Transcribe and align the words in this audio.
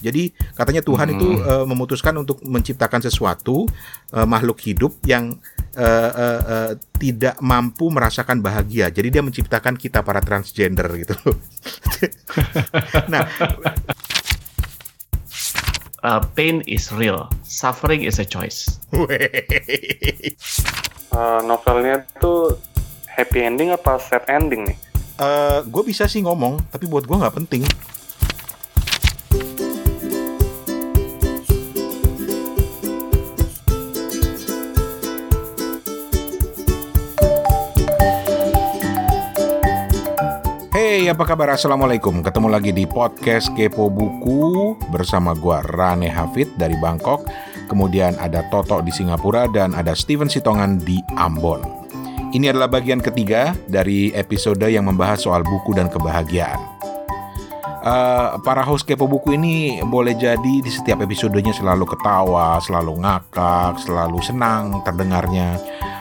Jadi 0.00 0.32
katanya 0.56 0.80
Tuhan 0.80 1.08
hmm. 1.12 1.16
itu 1.16 1.28
uh, 1.44 1.64
memutuskan 1.68 2.16
untuk 2.16 2.40
menciptakan 2.42 3.04
sesuatu 3.04 3.68
uh, 4.16 4.26
makhluk 4.26 4.60
hidup 4.64 4.96
yang 5.04 5.36
uh, 5.76 6.10
uh, 6.10 6.40
uh, 6.44 6.70
tidak 6.96 7.36
mampu 7.44 7.92
merasakan 7.92 8.40
bahagia. 8.40 8.88
Jadi 8.88 9.08
dia 9.12 9.22
menciptakan 9.22 9.76
kita 9.76 10.00
para 10.00 10.24
transgender 10.24 10.88
gitu. 10.96 11.16
nah, 13.12 13.28
uh, 16.04 16.20
pain 16.32 16.64
is 16.64 16.88
real, 16.92 17.28
suffering 17.44 18.04
is 18.04 18.18
a 18.18 18.26
choice. 18.26 18.80
uh, 21.12 21.40
novelnya 21.44 22.04
tuh 22.18 22.56
happy 23.06 23.44
ending 23.44 23.70
apa 23.72 24.00
sad 24.00 24.24
ending 24.28 24.64
nih? 24.72 24.78
Uh, 25.20 25.60
gue 25.68 25.82
bisa 25.84 26.08
sih 26.08 26.24
ngomong, 26.24 26.56
tapi 26.72 26.88
buat 26.88 27.04
gue 27.04 27.12
nggak 27.12 27.36
penting. 27.44 27.62
Hey, 41.00 41.08
apa 41.08 41.24
kabar? 41.24 41.56
Assalamualaikum. 41.56 42.20
Ketemu 42.20 42.52
lagi 42.52 42.76
di 42.76 42.84
podcast 42.84 43.48
Kepo 43.56 43.88
Buku 43.88 44.76
bersama 44.92 45.32
gua 45.32 45.64
Rane 45.64 46.12
Hafid 46.12 46.60
dari 46.60 46.76
Bangkok. 46.76 47.24
Kemudian 47.72 48.20
ada 48.20 48.44
Toto 48.52 48.84
di 48.84 48.92
Singapura 48.92 49.48
dan 49.48 49.72
ada 49.72 49.96
Steven 49.96 50.28
Sitongan 50.28 50.76
di 50.76 51.00
Ambon. 51.16 51.64
Ini 52.36 52.52
adalah 52.52 52.68
bagian 52.68 53.00
ketiga 53.00 53.56
dari 53.64 54.12
episode 54.12 54.60
yang 54.68 54.92
membahas 54.92 55.24
soal 55.24 55.40
buku 55.40 55.72
dan 55.72 55.88
kebahagiaan. 55.88 56.60
Uh, 57.80 58.36
para 58.44 58.60
host 58.60 58.84
Kepo 58.84 59.08
Buku 59.08 59.40
ini 59.40 59.80
boleh 59.80 60.12
jadi 60.12 60.60
di 60.60 60.68
setiap 60.68 61.00
episodenya 61.00 61.56
selalu 61.56 61.88
ketawa, 61.96 62.60
selalu 62.60 63.00
ngakak, 63.00 63.80
selalu 63.80 64.20
senang 64.20 64.84
terdengarnya 64.84 65.56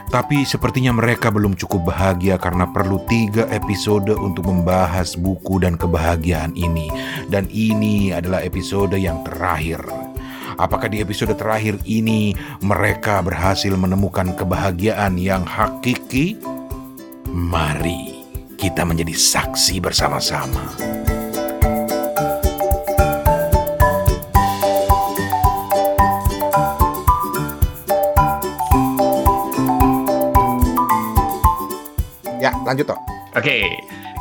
tapi 0.10 0.42
sepertinya 0.42 0.90
mereka 0.90 1.30
belum 1.30 1.54
cukup 1.54 1.94
bahagia 1.94 2.42
karena 2.42 2.66
perlu 2.66 2.98
tiga 3.06 3.46
episode 3.54 4.10
untuk 4.18 4.50
membahas 4.50 5.14
buku 5.14 5.62
dan 5.62 5.78
kebahagiaan 5.78 6.58
ini. 6.58 6.90
Dan 7.30 7.46
ini 7.54 8.10
adalah 8.10 8.42
episode 8.42 8.98
yang 8.98 9.22
terakhir. 9.22 9.86
Apakah 10.60 10.92
di 10.92 11.00
episode 11.00 11.32
terakhir 11.38 11.80
ini 11.88 12.36
mereka 12.66 13.24
berhasil 13.24 13.72
menemukan 13.78 14.36
kebahagiaan 14.36 15.16
yang 15.16 15.46
hakiki? 15.48 16.36
Mari 17.30 18.26
kita 18.60 18.84
menjadi 18.84 19.16
saksi 19.16 19.80
bersama-sama. 19.80 20.76
Lanjut 32.70 32.94
toh. 32.94 33.00
Oke, 33.34 33.46
okay. 33.46 33.62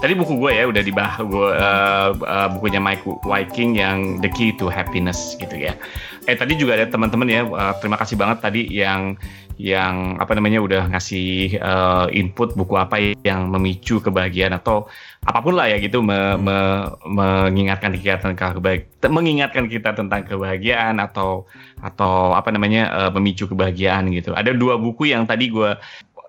tadi 0.01 0.13
buku 0.17 0.41
gue 0.41 0.53
ya 0.57 0.65
udah 0.69 0.83
dibahas 0.85 1.21
gue 1.21 1.49
uh, 1.53 2.09
uh, 2.17 2.49
bukunya 2.57 2.81
Mike 2.81 3.05
Viking 3.25 3.77
yang 3.77 4.21
The 4.25 4.33
Key 4.33 4.57
to 4.57 4.73
Happiness 4.73 5.37
gitu 5.37 5.53
ya. 5.53 5.77
Eh 6.25 6.37
tadi 6.37 6.57
juga 6.57 6.77
ada 6.77 6.89
teman-teman 6.89 7.29
ya, 7.29 7.45
uh, 7.45 7.73
terima 7.81 8.01
kasih 8.01 8.17
banget 8.17 8.41
tadi 8.41 8.69
yang 8.69 9.21
yang 9.59 10.15
apa 10.23 10.39
namanya 10.39 10.63
udah 10.63 10.87
ngasih 10.95 11.59
uh, 11.59 12.07
input 12.15 12.55
buku 12.55 12.79
apa 12.79 13.11
yang 13.27 13.51
memicu 13.51 13.99
kebahagiaan 13.99 14.55
atau 14.55 14.87
apa 15.27 15.43
pun 15.43 15.59
lah 15.59 15.67
ya 15.67 15.83
gitu 15.83 15.99
me, 15.99 16.39
me, 16.39 16.87
mengingatkan 17.03 17.91
kita 17.99 18.23
tentang 18.23 18.55
kebahagiaan, 18.63 19.11
mengingatkan 19.11 19.67
kita 19.67 19.99
tentang 19.99 20.23
kebahagiaan 20.31 21.03
atau 21.03 21.51
atau 21.83 22.39
apa 22.39 22.55
namanya 22.55 22.87
uh, 22.95 23.11
memicu 23.11 23.51
kebahagiaan 23.51 24.07
gitu. 24.15 24.31
Ada 24.31 24.55
dua 24.55 24.79
buku 24.79 25.11
yang 25.11 25.27
tadi 25.27 25.51
gue 25.51 25.75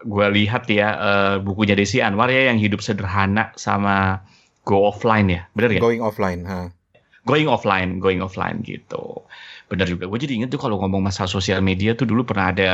gue 0.06 0.28
lihat 0.32 0.70
ya 0.72 0.88
uh, 0.96 1.36
bukunya 1.44 1.76
Desi 1.76 2.00
Anwar 2.00 2.32
ya 2.32 2.48
yang 2.48 2.60
hidup 2.60 2.80
sederhana 2.80 3.52
sama 3.60 4.24
go 4.64 4.88
offline 4.88 5.28
ya, 5.28 5.42
bener 5.58 5.76
ya? 5.76 5.82
Going 5.82 6.04
offline, 6.04 6.46
ha. 6.48 6.72
Going 7.28 7.52
offline, 7.52 8.00
going 8.00 8.24
offline 8.24 8.64
gitu. 8.64 9.28
Bener 9.70 9.86
juga. 9.86 10.10
Gue 10.10 10.18
jadi 10.18 10.40
inget 10.40 10.50
tuh 10.56 10.62
kalau 10.62 10.82
ngomong 10.82 11.04
masalah 11.04 11.30
sosial 11.30 11.62
media 11.62 11.94
tuh 11.94 12.10
dulu 12.10 12.26
pernah 12.26 12.50
ada 12.50 12.70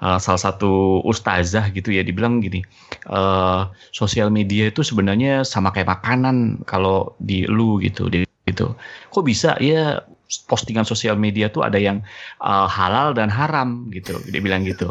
uh, 0.00 0.16
salah 0.16 0.40
satu 0.40 1.04
ustazah 1.04 1.68
gitu 1.74 1.92
ya 1.92 2.00
dibilang 2.00 2.40
gini, 2.40 2.64
uh, 3.12 3.68
sosial 3.92 4.32
media 4.32 4.72
itu 4.72 4.80
sebenarnya 4.80 5.44
sama 5.44 5.68
kayak 5.74 5.90
makanan 5.90 6.64
kalau 6.64 7.12
di 7.20 7.44
lu 7.44 7.76
gitu, 7.84 8.08
gitu. 8.48 8.72
Kok 9.12 9.24
bisa 9.26 9.58
ya 9.60 10.00
postingan 10.46 10.86
sosial 10.86 11.18
media 11.18 11.50
tuh 11.50 11.66
ada 11.66 11.76
yang 11.76 12.02
uh, 12.38 12.70
halal 12.70 13.10
dan 13.10 13.26
haram 13.26 13.90
gitu. 13.90 14.14
Dia 14.30 14.38
bilang 14.38 14.62
gitu. 14.62 14.90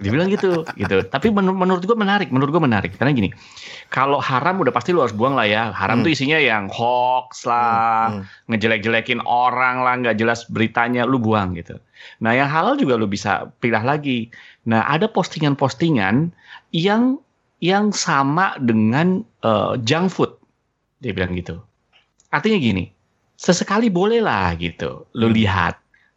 Dia 0.00 0.10
bilang 0.12 0.28
gitu 0.28 0.64
gitu. 0.76 0.96
Tapi 1.08 1.32
menur 1.32 1.56
menurut 1.56 1.84
gue 1.84 1.96
menarik 1.96 2.28
menurut 2.28 2.52
gue 2.52 2.62
menarik. 2.62 2.92
Karena 2.96 3.16
gini 3.16 3.32
kalau 3.88 4.20
haram 4.20 4.60
udah 4.60 4.72
pasti 4.72 4.92
lu 4.92 5.00
harus 5.00 5.16
buang 5.16 5.36
lah 5.36 5.48
ya. 5.48 5.72
Haram 5.72 6.00
hmm. 6.00 6.04
tuh 6.04 6.10
isinya 6.12 6.38
yang 6.38 6.68
hoax 6.68 7.48
lah 7.48 8.12
hmm. 8.12 8.20
Hmm. 8.20 8.24
ngejelek-jelekin 8.52 9.20
orang 9.24 9.82
lah 9.82 9.94
nggak 10.00 10.16
jelas 10.20 10.44
beritanya 10.46 11.08
lu 11.08 11.16
buang 11.16 11.56
gitu. 11.56 11.80
Nah 12.20 12.36
yang 12.36 12.52
halal 12.52 12.76
juga 12.76 13.00
lu 13.00 13.08
bisa 13.08 13.48
pilih 13.64 13.80
lagi. 13.80 14.28
Nah 14.68 14.84
ada 14.84 15.08
postingan-postingan 15.08 16.30
yang 16.70 17.18
yang 17.64 17.90
sama 17.96 18.60
dengan 18.60 19.24
uh, 19.40 19.80
junk 19.80 20.12
food. 20.12 20.30
Dia 21.00 21.16
bilang 21.16 21.32
gitu. 21.32 21.60
Artinya 22.34 22.58
gini 22.58 22.93
sesekali 23.34 23.90
boleh 23.90 24.22
lah 24.22 24.54
gitu 24.56 25.06
lo 25.14 25.28
hmm. 25.28 25.36
lihat 25.36 25.74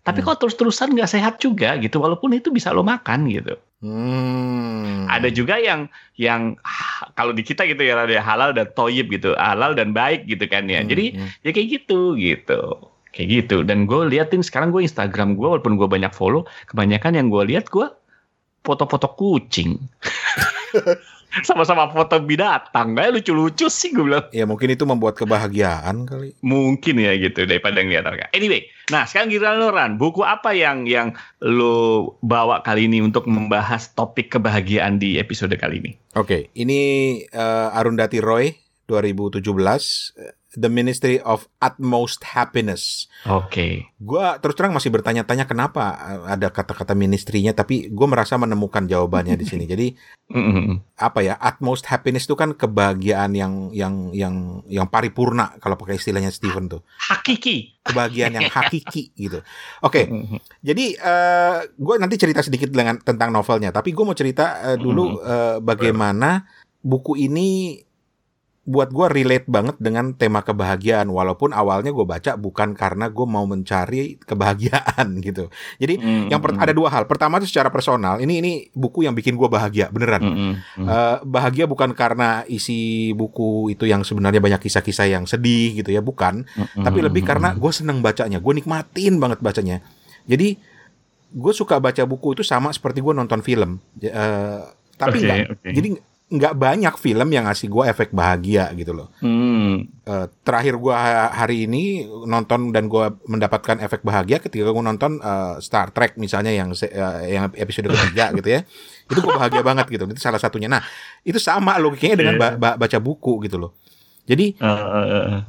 tapi 0.08 0.24
hmm. 0.24 0.28
kok 0.32 0.38
terus-terusan 0.40 0.96
nggak 0.96 1.12
sehat 1.12 1.42
juga 1.42 1.76
gitu 1.82 2.00
walaupun 2.00 2.32
itu 2.38 2.54
bisa 2.54 2.72
lo 2.72 2.86
makan 2.86 3.28
gitu 3.28 3.58
hmm. 3.84 5.10
ada 5.10 5.28
juga 5.34 5.60
yang 5.60 5.92
yang 6.16 6.56
ah, 6.64 7.12
kalau 7.18 7.36
di 7.36 7.44
kita 7.44 7.68
gitu 7.68 7.84
ya 7.84 7.98
ada 7.98 8.22
halal 8.22 8.54
dan 8.54 8.70
toyib 8.78 9.10
gitu 9.12 9.36
halal 9.36 9.76
dan 9.76 9.92
baik 9.92 10.30
gitu 10.30 10.46
kan 10.48 10.70
ya 10.70 10.80
hmm. 10.82 10.90
jadi 10.90 11.06
hmm. 11.18 11.30
ya 11.44 11.50
kayak 11.52 11.68
gitu 11.82 12.16
gitu 12.16 12.62
kayak 13.18 13.28
gitu 13.34 13.66
dan 13.66 13.90
gue 13.90 14.02
liatin 14.14 14.46
sekarang 14.46 14.70
gue 14.70 14.86
Instagram 14.86 15.34
gue 15.34 15.48
walaupun 15.58 15.76
gue 15.76 15.90
banyak 15.90 16.14
follow 16.14 16.46
kebanyakan 16.70 17.18
yang 17.18 17.28
gue 17.34 17.44
lihat 17.50 17.66
gue 17.74 17.90
foto-foto 18.62 19.10
kucing 19.18 19.82
sama-sama 21.44 21.90
foto 21.92 22.18
binatang. 22.24 22.96
Kayak 22.98 23.22
lucu-lucu 23.22 23.68
sih 23.68 23.94
gue 23.94 24.06
bilang. 24.06 24.26
Ya 24.34 24.48
mungkin 24.48 24.74
itu 24.74 24.84
membuat 24.88 25.20
kebahagiaan 25.20 26.08
kali. 26.08 26.34
Mungkin 26.42 26.96
ya 27.02 27.14
gitu 27.18 27.46
daripada 27.46 27.80
yang 27.84 27.92
lihat 27.94 28.06
anyway 28.34 28.66
nah 28.88 29.04
sekarang 29.04 29.36
giliran 29.36 29.60
lo 29.60 29.70
Ran. 29.76 30.00
Buku 30.00 30.24
apa 30.24 30.56
yang 30.56 30.88
yang 30.88 31.12
lo 31.44 32.16
bawa 32.24 32.64
kali 32.64 32.88
ini 32.88 33.04
untuk 33.04 33.28
membahas 33.28 33.92
topik 33.92 34.32
kebahagiaan 34.32 34.96
di 34.96 35.20
episode 35.20 35.52
kali 35.60 35.84
ini? 35.84 35.92
Oke 36.16 36.24
okay, 36.24 36.42
ini 36.56 36.80
uh, 37.36 37.76
Arundhati 37.76 38.24
Roy 38.24 38.56
2017 38.88 39.44
The 40.56 40.72
Ministry 40.72 41.20
of 41.28 41.52
Utmost 41.60 42.24
Happiness. 42.24 43.12
Oke. 43.28 43.52
Okay. 43.52 43.74
Gua 44.00 44.40
terus 44.40 44.56
terang 44.56 44.72
masih 44.72 44.88
bertanya-tanya 44.96 45.44
kenapa 45.44 46.00
ada 46.24 46.48
kata-kata 46.48 46.96
ministrinya, 46.96 47.52
tapi 47.52 47.92
gue 47.92 48.08
merasa 48.08 48.40
menemukan 48.40 48.88
jawabannya 48.88 49.36
di 49.36 49.44
sini. 49.44 49.68
Jadi 49.74 49.92
apa 50.96 51.20
ya? 51.20 51.36
Utmost 51.36 51.92
happiness 51.92 52.24
itu 52.24 52.40
kan 52.40 52.56
kebahagiaan 52.56 53.36
yang 53.36 53.76
yang 53.76 54.16
yang 54.16 54.64
yang 54.72 54.88
paripurna 54.88 55.60
kalau 55.60 55.76
pakai 55.76 56.00
istilahnya 56.00 56.32
Steven 56.32 56.72
tuh. 56.72 56.82
Hakiki. 56.96 57.84
Kebahagiaan 57.84 58.40
yang 58.40 58.48
hakiki 58.56 59.12
gitu. 59.20 59.44
Oke. 59.84 60.08
Okay. 60.08 60.40
Jadi 60.64 60.96
uh, 60.96 61.12
eh, 61.12 61.76
gue 61.76 61.96
nanti 62.00 62.16
cerita 62.16 62.40
sedikit 62.40 62.72
dengan 62.72 63.04
tentang 63.04 63.36
novelnya, 63.36 63.76
tapi 63.76 63.92
gue 63.92 64.04
mau 64.08 64.16
cerita 64.16 64.64
uh, 64.64 64.78
dulu 64.80 65.20
uh, 65.20 65.60
bagaimana 65.60 66.48
buku 66.88 67.20
ini 67.20 67.84
buat 68.68 68.92
gue 68.92 69.08
relate 69.08 69.48
banget 69.48 69.80
dengan 69.80 70.12
tema 70.12 70.44
kebahagiaan. 70.44 71.08
Walaupun 71.08 71.56
awalnya 71.56 71.96
gue 71.96 72.04
baca 72.04 72.36
bukan 72.36 72.76
karena 72.76 73.08
gue 73.08 73.24
mau 73.24 73.48
mencari 73.48 74.20
kebahagiaan 74.20 75.08
gitu. 75.28 75.48
Jadi 75.80 75.96
mm, 75.96 76.28
yang 76.28 76.44
ada 76.60 76.76
dua 76.76 76.92
hal. 76.92 77.08
Pertama 77.08 77.40
itu 77.40 77.48
secara 77.48 77.72
personal 77.72 78.20
ini 78.20 78.44
ini 78.44 78.52
buku 78.76 79.08
yang 79.08 79.16
bikin 79.16 79.40
gue 79.40 79.48
bahagia 79.48 79.88
beneran. 79.88 80.20
Mm, 80.20 80.36
mm, 80.84 80.84
uh, 80.84 81.18
bahagia 81.24 81.64
bukan 81.64 81.96
karena 81.96 82.44
isi 82.52 83.16
buku 83.16 83.72
itu 83.72 83.88
yang 83.88 84.04
sebenarnya 84.04 84.44
banyak 84.44 84.60
kisah-kisah 84.60 85.08
yang 85.08 85.24
sedih 85.24 85.80
gitu 85.80 85.96
ya 85.96 86.04
bukan. 86.04 86.44
Mm, 86.44 86.84
tapi 86.84 87.00
lebih 87.00 87.24
karena 87.24 87.56
gue 87.56 87.72
seneng 87.72 88.04
bacanya. 88.04 88.44
Gue 88.44 88.52
nikmatin 88.52 89.16
banget 89.16 89.40
bacanya. 89.40 89.80
Jadi 90.28 90.60
gue 91.32 91.54
suka 91.56 91.80
baca 91.80 92.04
buku 92.04 92.36
itu 92.36 92.44
sama 92.44 92.76
seperti 92.76 93.00
gue 93.00 93.16
nonton 93.16 93.40
film. 93.40 93.80
Uh, 94.04 94.76
tapi 94.98 95.22
okay, 95.22 95.24
enggak 95.24 95.38
okay. 95.56 95.72
jadi 95.78 95.88
nggak 96.28 96.60
banyak 96.60 96.96
film 97.00 97.32
yang 97.32 97.48
ngasih 97.48 97.72
gue 97.72 97.84
efek 97.88 98.12
bahagia 98.12 98.68
gitu 98.76 98.92
loh. 98.92 99.08
Hmm. 99.24 99.88
Uh, 100.04 100.28
terakhir 100.44 100.76
gue 100.76 100.92
hari 101.32 101.72
ini 101.72 102.04
nonton 102.28 102.76
dan 102.76 102.92
gue 102.92 103.16
mendapatkan 103.32 103.80
efek 103.80 104.04
bahagia 104.04 104.44
ketika 104.44 104.68
gue 104.68 104.84
nonton 104.84 105.24
uh, 105.24 105.56
Star 105.64 105.96
Trek 105.96 106.20
misalnya 106.20 106.52
yang 106.52 106.76
uh, 106.76 107.24
yang 107.24 107.48
episode 107.56 107.88
ketiga 107.88 108.32
gitu 108.44 108.60
ya. 108.60 108.68
Itu 109.08 109.24
gue 109.24 109.34
bahagia 109.40 109.64
banget 109.64 109.88
gitu. 109.88 110.04
Itu 110.04 110.20
salah 110.20 110.36
satunya. 110.36 110.68
Nah 110.68 110.84
itu 111.24 111.40
sama 111.40 111.80
logikanya 111.80 112.20
dengan 112.20 112.36
yeah. 112.36 112.60
ba 112.60 112.76
baca 112.76 112.98
buku 113.00 113.48
gitu 113.48 113.56
loh. 113.56 113.72
Jadi 114.28 114.60
uh, 114.60 114.68
uh, 114.68 115.08
uh. 115.40 115.44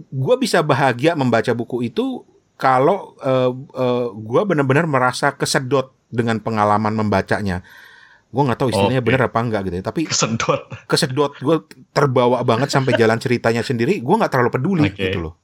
gue 0.00 0.36
bisa 0.40 0.64
bahagia 0.64 1.12
membaca 1.12 1.52
buku 1.52 1.92
itu 1.92 2.24
kalau 2.56 3.12
uh, 3.20 3.52
uh, 3.52 4.08
gue 4.16 4.42
benar-benar 4.48 4.88
merasa 4.88 5.36
kesedot 5.36 5.92
dengan 6.08 6.40
pengalaman 6.40 6.96
membacanya. 6.96 7.60
Gue 8.30 8.42
nggak 8.42 8.58
tahu 8.58 8.68
istilahnya 8.74 9.00
okay. 9.00 9.08
benar 9.08 9.22
apa 9.30 9.38
enggak 9.40 9.62
gitu 9.70 9.76
ya. 9.80 9.84
Tapi 9.86 10.00
kesedot, 10.04 10.62
kesedot 10.90 11.32
gue 11.38 11.56
terbawa 11.94 12.42
banget 12.42 12.68
sampai 12.68 12.98
jalan 12.98 13.16
ceritanya 13.16 13.62
sendiri. 13.62 14.02
Gue 14.02 14.14
nggak 14.18 14.32
terlalu 14.32 14.50
peduli 14.52 14.88
okay. 14.90 15.08
gitu 15.08 15.30
loh. 15.30 15.34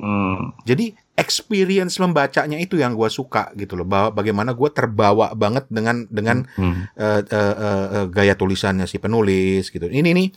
Hmm. 0.00 0.56
Jadi 0.64 0.96
experience 1.12 2.00
membacanya 2.00 2.56
itu 2.56 2.80
yang 2.80 2.96
gue 2.96 3.08
suka 3.12 3.52
gitu 3.52 3.76
loh. 3.76 3.84
Bahwa 3.84 4.08
bagaimana 4.16 4.56
gue 4.56 4.70
terbawa 4.72 5.36
banget 5.36 5.68
dengan 5.68 6.08
dengan 6.08 6.48
hmm. 6.56 6.96
uh, 6.96 7.20
uh, 7.20 7.54
uh, 7.60 7.86
uh, 8.00 8.06
gaya 8.08 8.32
tulisannya 8.32 8.88
si 8.88 8.96
penulis 8.96 9.68
gitu. 9.68 9.84
Ini 9.84 10.08
nih 10.08 10.28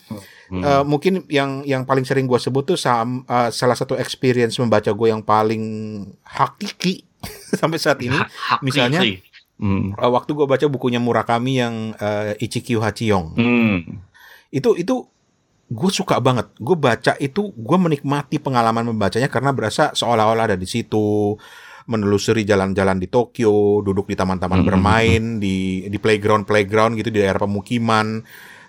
hmm. 0.51 0.61
uh, 0.61 0.83
mungkin 0.83 1.23
yang 1.31 1.63
yang 1.63 1.87
paling 1.87 2.03
sering 2.03 2.27
gue 2.27 2.39
sebut 2.39 2.75
tuh 2.75 2.77
sam, 2.79 3.23
uh, 3.31 3.47
salah 3.55 3.79
satu 3.79 3.95
experience 3.95 4.59
membaca 4.59 4.91
gue 4.91 5.07
yang 5.07 5.23
paling 5.23 5.63
hakiki 6.27 7.07
sampai 7.59 7.79
saat 7.79 8.03
ini. 8.03 8.19
Ha 8.19 8.59
misalnya 8.59 8.99
hmm. 9.63 9.95
uh, 9.95 10.11
waktu 10.11 10.35
gue 10.35 10.43
baca 10.43 10.65
bukunya 10.67 10.99
Murakami 10.99 11.63
yang 11.63 11.95
uh, 11.95 12.35
Ichikyu 12.35 12.83
Hachiyong. 12.83 13.39
Hmm. 13.39 14.03
Itu 14.51 14.75
itu 14.75 15.07
gue 15.73 15.91
suka 15.91 16.19
banget. 16.19 16.51
Gue 16.59 16.75
baca 16.75 17.15
itu, 17.17 17.49
gue 17.55 17.77
menikmati 17.79 18.37
pengalaman 18.37 18.91
membacanya 18.91 19.31
karena 19.31 19.55
berasa 19.55 19.95
seolah-olah 19.95 20.53
ada 20.53 20.57
di 20.59 20.67
situ, 20.69 21.33
menelusuri 21.89 22.45
jalan-jalan 22.45 23.01
di 23.01 23.07
Tokyo, 23.09 23.81
duduk 23.81 24.07
di 24.07 24.15
taman-taman 24.15 24.59
mm 24.59 24.63
-hmm. 24.63 24.69
bermain, 24.69 25.23
di 25.41 25.87
di 25.89 25.97
playground-playground 25.97 26.99
gitu 26.99 27.09
di 27.09 27.19
daerah 27.23 27.43
pemukiman, 27.43 28.21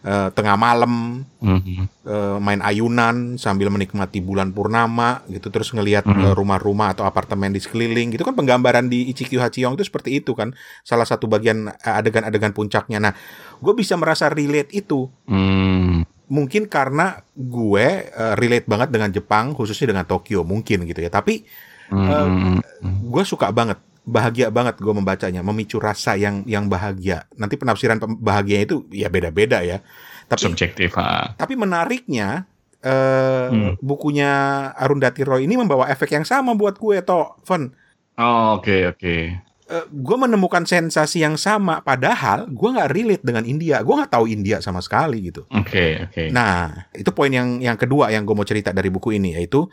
uh, 0.04 0.28
tengah 0.30 0.54
malam, 0.54 1.24
mm 1.40 1.58
-hmm. 1.58 1.84
uh, 2.06 2.38
main 2.38 2.60
ayunan 2.60 3.40
sambil 3.40 3.72
menikmati 3.72 4.20
bulan 4.20 4.52
purnama 4.52 5.24
gitu, 5.32 5.50
terus 5.50 5.72
ngelihat 5.72 6.04
mm 6.06 6.14
-hmm. 6.14 6.32
rumah-rumah 6.36 6.94
atau 6.94 7.08
apartemen 7.08 7.50
di 7.50 7.58
sekeliling 7.58 8.14
gitu 8.14 8.22
kan 8.22 8.36
penggambaran 8.36 8.86
di 8.86 9.10
Ichikyu 9.10 9.40
Hachiyong 9.40 9.74
itu 9.74 9.88
seperti 9.88 10.20
itu 10.22 10.36
kan, 10.36 10.52
salah 10.86 11.08
satu 11.08 11.26
bagian 11.26 11.72
adegan-adegan 11.82 12.52
puncaknya. 12.52 13.00
Nah, 13.00 13.12
gue 13.58 13.74
bisa 13.74 13.98
merasa 13.98 14.30
relate 14.30 14.70
itu. 14.76 15.10
Mm 15.26 16.14
mungkin 16.24 16.66
karena 16.72 17.20
gue 17.36 17.86
uh, 18.08 18.34
relate 18.40 18.64
banget 18.64 18.88
dengan 18.88 19.12
Jepang 19.12 19.52
khususnya 19.52 19.92
dengan 19.92 20.08
Tokyo 20.08 20.40
mungkin 20.40 20.88
gitu 20.88 21.04
ya 21.04 21.12
tapi 21.12 21.44
uh, 21.92 22.58
gue 22.82 23.24
suka 23.28 23.52
banget 23.52 23.76
bahagia 24.04 24.52
banget 24.52 24.76
gue 24.80 24.94
membacanya 24.94 25.40
memicu 25.40 25.80
rasa 25.80 26.14
yang 26.14 26.44
yang 26.44 26.68
bahagia 26.68 27.24
nanti 27.40 27.56
penafsiran 27.56 27.96
bahagia 28.20 28.68
itu 28.68 28.84
ya 28.92 29.08
beda-beda 29.08 29.64
ya 29.64 29.80
tapi 30.28 30.44
subjektif 30.44 30.92
ha. 31.00 31.32
tapi 31.40 31.56
menariknya 31.56 32.44
uh, 32.84 33.48
hmm. 33.48 33.80
bukunya 33.80 34.30
Arundhati 34.76 35.24
Roy 35.24 35.48
ini 35.48 35.56
membawa 35.56 35.88
efek 35.88 36.12
yang 36.12 36.28
sama 36.28 36.52
buat 36.52 36.76
gue 36.76 37.00
toh 37.00 37.40
Fun 37.48 37.72
oh 38.20 38.60
oke 38.60 38.68
okay, 38.68 38.80
oke 38.88 38.98
okay 39.00 39.22
uh, 39.70 39.86
gue 39.88 40.16
menemukan 40.16 40.64
sensasi 40.64 41.24
yang 41.24 41.36
sama 41.40 41.80
padahal 41.80 42.48
gue 42.48 42.68
nggak 42.68 42.90
relate 42.92 43.24
dengan 43.24 43.44
India 43.44 43.80
gue 43.80 43.94
nggak 43.94 44.12
tahu 44.12 44.26
India 44.28 44.60
sama 44.60 44.84
sekali 44.84 45.32
gitu 45.32 45.48
oke 45.48 45.64
okay, 45.64 45.90
oke 46.04 46.12
okay. 46.12 46.28
nah 46.28 46.88
itu 46.92 47.10
poin 47.14 47.32
yang 47.32 47.60
yang 47.60 47.76
kedua 47.78 48.12
yang 48.12 48.28
gue 48.28 48.36
mau 48.36 48.46
cerita 48.46 48.70
dari 48.74 48.92
buku 48.92 49.16
ini 49.16 49.36
yaitu 49.36 49.64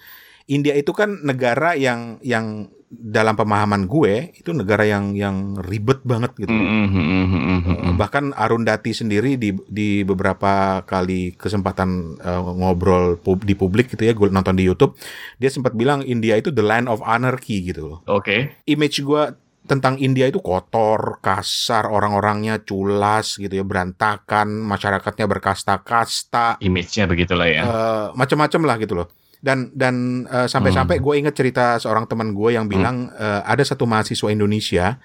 India 0.50 0.76
itu 0.76 0.92
kan 0.92 1.22
negara 1.24 1.76
yang 1.78 2.18
yang 2.24 2.68
dalam 2.92 3.40
pemahaman 3.40 3.88
gue 3.88 4.36
itu 4.36 4.52
negara 4.52 4.84
yang 4.84 5.16
yang 5.16 5.56
ribet 5.64 6.04
banget 6.04 6.36
gitu. 6.36 6.52
Mm 6.52 6.88
-hmm. 6.92 7.96
Bahkan 7.96 8.36
Arundhati 8.36 8.92
sendiri 8.92 9.40
di 9.40 9.56
di 9.72 10.04
beberapa 10.04 10.84
kali 10.84 11.32
kesempatan 11.40 12.20
uh, 12.20 12.44
ngobrol 12.44 13.16
pub, 13.16 13.48
di 13.48 13.56
publik 13.56 13.96
gitu 13.96 14.04
ya, 14.04 14.12
gue 14.12 14.28
nonton 14.28 14.60
di 14.60 14.68
YouTube, 14.68 15.00
dia 15.40 15.48
sempat 15.48 15.72
bilang 15.72 16.04
India 16.04 16.36
itu 16.36 16.52
the 16.52 16.62
land 16.62 16.92
of 16.92 17.00
anarchy 17.08 17.64
gitu 17.64 17.96
loh. 17.96 18.00
Oke. 18.12 18.28
Okay. 18.28 18.40
Image 18.68 19.00
gue 19.00 19.24
tentang 19.72 19.96
India 19.96 20.28
itu 20.28 20.44
kotor, 20.44 21.24
kasar, 21.24 21.88
orang-orangnya 21.88 22.60
culas 22.66 23.40
gitu 23.40 23.56
ya, 23.56 23.64
berantakan, 23.64 24.52
masyarakatnya 24.68 25.32
berkasta-kasta. 25.32 26.60
Image-nya 26.60 27.08
begitulah 27.08 27.48
ya. 27.48 27.62
Uh, 27.64 28.06
macam-macam 28.20 28.62
lah 28.68 28.76
gitu 28.82 28.94
loh. 29.00 29.08
Dan 29.42 29.74
dan 29.74 30.26
uh, 30.30 30.46
sampai-sampai 30.46 31.02
hmm. 31.02 31.04
gue 31.04 31.14
inget 31.18 31.34
cerita 31.34 31.82
seorang 31.82 32.06
teman 32.06 32.38
gue 32.38 32.54
yang 32.54 32.70
bilang 32.70 33.10
hmm. 33.10 33.18
uh, 33.18 33.42
ada 33.42 33.66
satu 33.66 33.90
mahasiswa 33.90 34.30
Indonesia, 34.30 35.02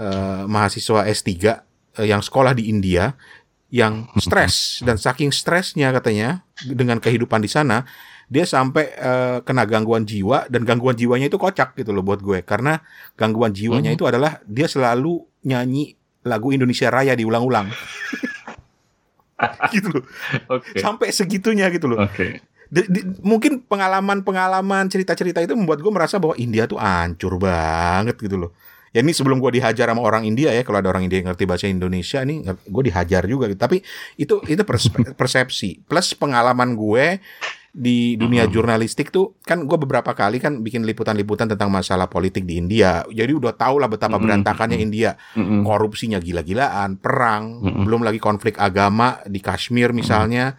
uh, 0.00 0.48
mahasiswa 0.48 1.04
S3 1.04 1.28
uh, 2.00 2.06
yang 2.08 2.24
sekolah 2.24 2.56
di 2.56 2.72
India 2.72 3.12
yang 3.68 4.08
stres 4.16 4.80
dan 4.80 4.96
saking 4.96 5.28
stresnya 5.28 5.92
katanya 5.92 6.40
dengan 6.64 6.96
kehidupan 7.04 7.44
di 7.44 7.52
sana 7.52 7.84
dia 8.28 8.48
sampai 8.48 8.96
uh, 8.96 9.38
kena 9.44 9.68
gangguan 9.68 10.08
jiwa 10.08 10.48
dan 10.48 10.64
gangguan 10.64 10.96
jiwanya 10.96 11.28
itu 11.28 11.36
kocak 11.36 11.76
gitu 11.76 11.92
loh 11.92 12.00
buat 12.00 12.20
gue 12.20 12.44
karena 12.44 12.80
gangguan 13.16 13.52
jiwanya 13.52 13.92
hmm. 13.92 13.96
itu 14.00 14.04
adalah 14.08 14.40
dia 14.48 14.68
selalu 14.68 15.20
nyanyi 15.44 15.96
lagu 16.24 16.48
Indonesia 16.52 16.88
Raya 16.88 17.12
diulang-ulang 17.16 17.68
gitu 19.74 20.00
loh 20.00 20.04
okay. 20.48 20.80
sampai 20.80 21.12
segitunya 21.12 21.68
gitu 21.68 21.92
loh 21.92 22.04
okay. 22.04 22.40
Di, 22.68 22.84
di, 22.88 23.00
mungkin 23.24 23.64
pengalaman-pengalaman 23.64 24.92
cerita-cerita 24.92 25.40
itu 25.40 25.56
membuat 25.56 25.80
gue 25.80 25.92
merasa 25.92 26.20
bahwa 26.20 26.36
India 26.36 26.68
tuh 26.68 26.76
hancur 26.76 27.40
banget 27.40 28.16
gitu 28.20 28.36
loh. 28.36 28.52
Ya 28.92 29.04
ini 29.04 29.12
sebelum 29.12 29.36
gue 29.40 29.60
dihajar 29.60 29.92
sama 29.92 30.00
orang 30.00 30.24
India 30.24 30.48
ya 30.52 30.64
kalau 30.64 30.80
ada 30.80 30.88
orang 30.88 31.04
India 31.04 31.20
yang 31.20 31.28
ngerti 31.32 31.44
bahasa 31.44 31.68
Indonesia 31.68 32.24
ini 32.24 32.40
gue 32.44 32.82
dihajar 32.88 33.28
juga 33.28 33.44
gitu. 33.52 33.60
tapi 33.60 33.84
itu 34.16 34.40
itu 34.48 34.62
persepsi. 35.20 35.80
Plus 35.84 36.16
pengalaman 36.16 36.76
gue 36.76 37.20
di 37.68 38.16
dunia 38.16 38.48
jurnalistik 38.48 39.12
tuh 39.12 39.36
kan 39.44 39.68
gue 39.68 39.78
beberapa 39.78 40.16
kali 40.16 40.40
kan 40.40 40.64
bikin 40.64 40.88
liputan-liputan 40.88 41.52
tentang 41.52 41.68
masalah 41.68 42.08
politik 42.08 42.48
di 42.48 42.60
India. 42.60 43.04
Jadi 43.08 43.32
udah 43.32 43.52
tau 43.56 43.76
lah 43.76 43.92
betapa 43.92 44.16
berantakannya 44.16 44.80
India. 44.80 45.16
Korupsinya 45.36 46.20
gila-gilaan 46.20 46.96
perang 47.00 47.60
belum 47.84 48.04
lagi 48.04 48.20
konflik 48.20 48.56
agama 48.56 49.20
di 49.28 49.40
Kashmir 49.40 49.92
misalnya 49.92 50.56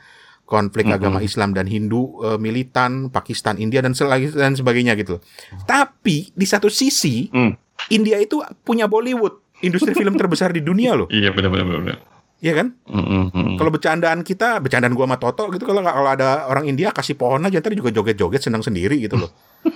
konflik 0.49 0.89
agama 0.89 1.21
Islam 1.21 1.53
dan 1.53 1.69
Hindu 1.69 2.17
uh, 2.25 2.41
militan 2.41 3.13
Pakistan 3.13 3.61
India 3.61 3.85
dan 3.85 3.93
dan 4.33 4.57
sebagainya 4.57 4.97
gitu 4.97 5.21
tapi 5.69 6.33
di 6.33 6.45
satu 6.49 6.73
sisi 6.73 7.29
mm. 7.29 7.51
India 7.93 8.17
itu 8.17 8.41
punya 8.65 8.89
Bollywood 8.89 9.61
industri 9.61 9.93
film 9.93 10.17
terbesar 10.17 10.49
di 10.49 10.65
dunia 10.65 10.97
loh 10.97 11.05
iya 11.13 11.29
benar-benar 11.29 12.01
Iya 12.39 12.55
kan? 12.55 12.71
Mm-hmm. 12.87 13.59
Kalau 13.59 13.67
bercandaan 13.67 14.23
kita, 14.23 14.63
bercandaan 14.63 14.95
gua 14.95 15.11
sama 15.11 15.19
Toto 15.19 15.51
gitu 15.51 15.67
kalau 15.67 15.83
kalau 15.83 16.07
ada 16.07 16.47
orang 16.47 16.71
India 16.71 16.95
kasih 16.95 17.19
pohon 17.19 17.43
aja 17.43 17.59
ntar 17.59 17.75
juga 17.75 17.91
joget-joget 17.91 18.39
senang 18.39 18.63
sendiri 18.63 18.95
gitu 18.95 19.19
loh. 19.19 19.27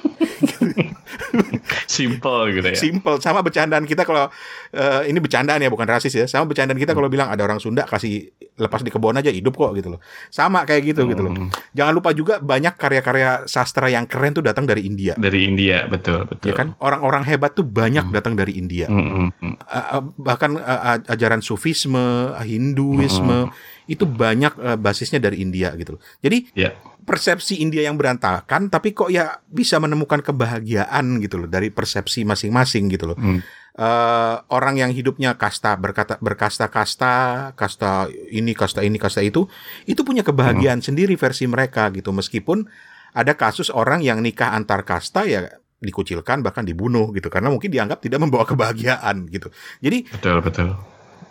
Simple 1.91 2.55
gitu 2.55 2.67
ya. 2.71 2.77
Simple 2.79 3.19
sama 3.19 3.43
bercandaan 3.43 3.83
kita 3.83 4.07
kalau 4.07 4.31
uh, 4.79 5.01
ini 5.03 5.19
bercandaan 5.19 5.59
ya 5.59 5.67
bukan 5.67 5.91
rasis 5.91 6.15
ya. 6.15 6.23
Sama 6.23 6.47
bercandaan 6.47 6.79
kita 6.79 6.95
kalau 6.95 7.11
bilang 7.11 7.27
ada 7.27 7.43
orang 7.43 7.59
Sunda 7.59 7.83
kasih 7.83 8.31
lepas 8.53 8.85
di 8.85 8.93
kebun 8.93 9.17
aja 9.17 9.33
hidup 9.33 9.57
kok 9.57 9.73
gitu 9.73 9.97
loh. 9.97 10.01
Sama 10.29 10.63
kayak 10.63 10.93
gitu 10.93 11.01
hmm. 11.03 11.09
gitu 11.09 11.21
loh. 11.25 11.33
Hmm. 11.33 11.49
Jangan 11.73 11.93
lupa 11.93 12.09
juga 12.13 12.37
banyak 12.37 12.77
karya-karya 12.77 13.49
sastra 13.49 13.89
yang 13.89 14.05
keren 14.05 14.37
tuh 14.37 14.45
datang 14.45 14.69
dari 14.69 14.85
India. 14.85 15.17
Dari 15.17 15.49
India, 15.49 15.89
betul, 15.89 16.29
betul. 16.29 16.53
Ya 16.53 16.53
kan? 16.53 16.77
Orang-orang 16.77 17.25
hebat 17.25 17.57
tuh 17.57 17.65
banyak 17.65 18.09
hmm. 18.09 18.13
datang 18.13 18.33
dari 18.37 18.57
India. 18.57 18.85
Hmm. 18.89 19.33
Uh, 19.41 20.01
bahkan 20.21 20.57
uh, 20.57 21.01
ajaran 21.09 21.41
sufisme, 21.41 22.33
Hinduisme 22.43 23.49
hmm. 23.49 23.89
itu 23.89 24.05
banyak 24.05 24.53
uh, 24.61 24.77
basisnya 24.77 25.17
dari 25.17 25.41
India 25.41 25.73
gitu 25.73 25.97
loh. 25.97 26.01
Jadi 26.21 26.53
yeah 26.53 26.73
persepsi 27.03 27.59
India 27.59 27.83
yang 27.85 27.99
berantakan 27.99 28.71
tapi 28.71 28.95
kok 28.95 29.11
ya 29.11 29.43
bisa 29.45 29.77
menemukan 29.77 30.23
kebahagiaan 30.23 31.19
gitu 31.19 31.43
loh 31.43 31.49
dari 31.51 31.69
persepsi 31.69 32.23
masing-masing 32.23 32.87
gitu 32.89 33.11
loh. 33.11 33.17
Hmm. 33.19 33.43
Uh, 33.73 34.37
orang 34.53 34.77
yang 34.77 34.93
hidupnya 34.93 35.33
kasta 35.33 35.73
berkata 35.73 36.21
berkasta-kasta, 36.21 37.51
kasta 37.57 38.05
ini, 38.29 38.53
kasta 38.53 38.85
ini, 38.85 39.01
kasta 39.01 39.25
itu, 39.25 39.49
itu 39.89 40.01
punya 40.05 40.21
kebahagiaan 40.21 40.77
hmm. 40.77 40.87
sendiri 40.93 41.17
versi 41.17 41.49
mereka 41.49 41.89
gitu. 41.89 42.13
Meskipun 42.13 42.69
ada 43.17 43.33
kasus 43.33 43.73
orang 43.73 44.05
yang 44.05 44.21
nikah 44.21 44.53
antar 44.53 44.85
kasta 44.85 45.25
ya 45.25 45.49
dikucilkan 45.83 46.45
bahkan 46.45 46.63
dibunuh 46.63 47.11
gitu 47.11 47.27
karena 47.27 47.51
mungkin 47.51 47.67
dianggap 47.73 47.99
tidak 47.99 48.21
membawa 48.21 48.45
kebahagiaan 48.45 49.25
gitu. 49.27 49.49
Jadi 49.81 50.05
betul 50.05 50.37
betul. 50.45 50.67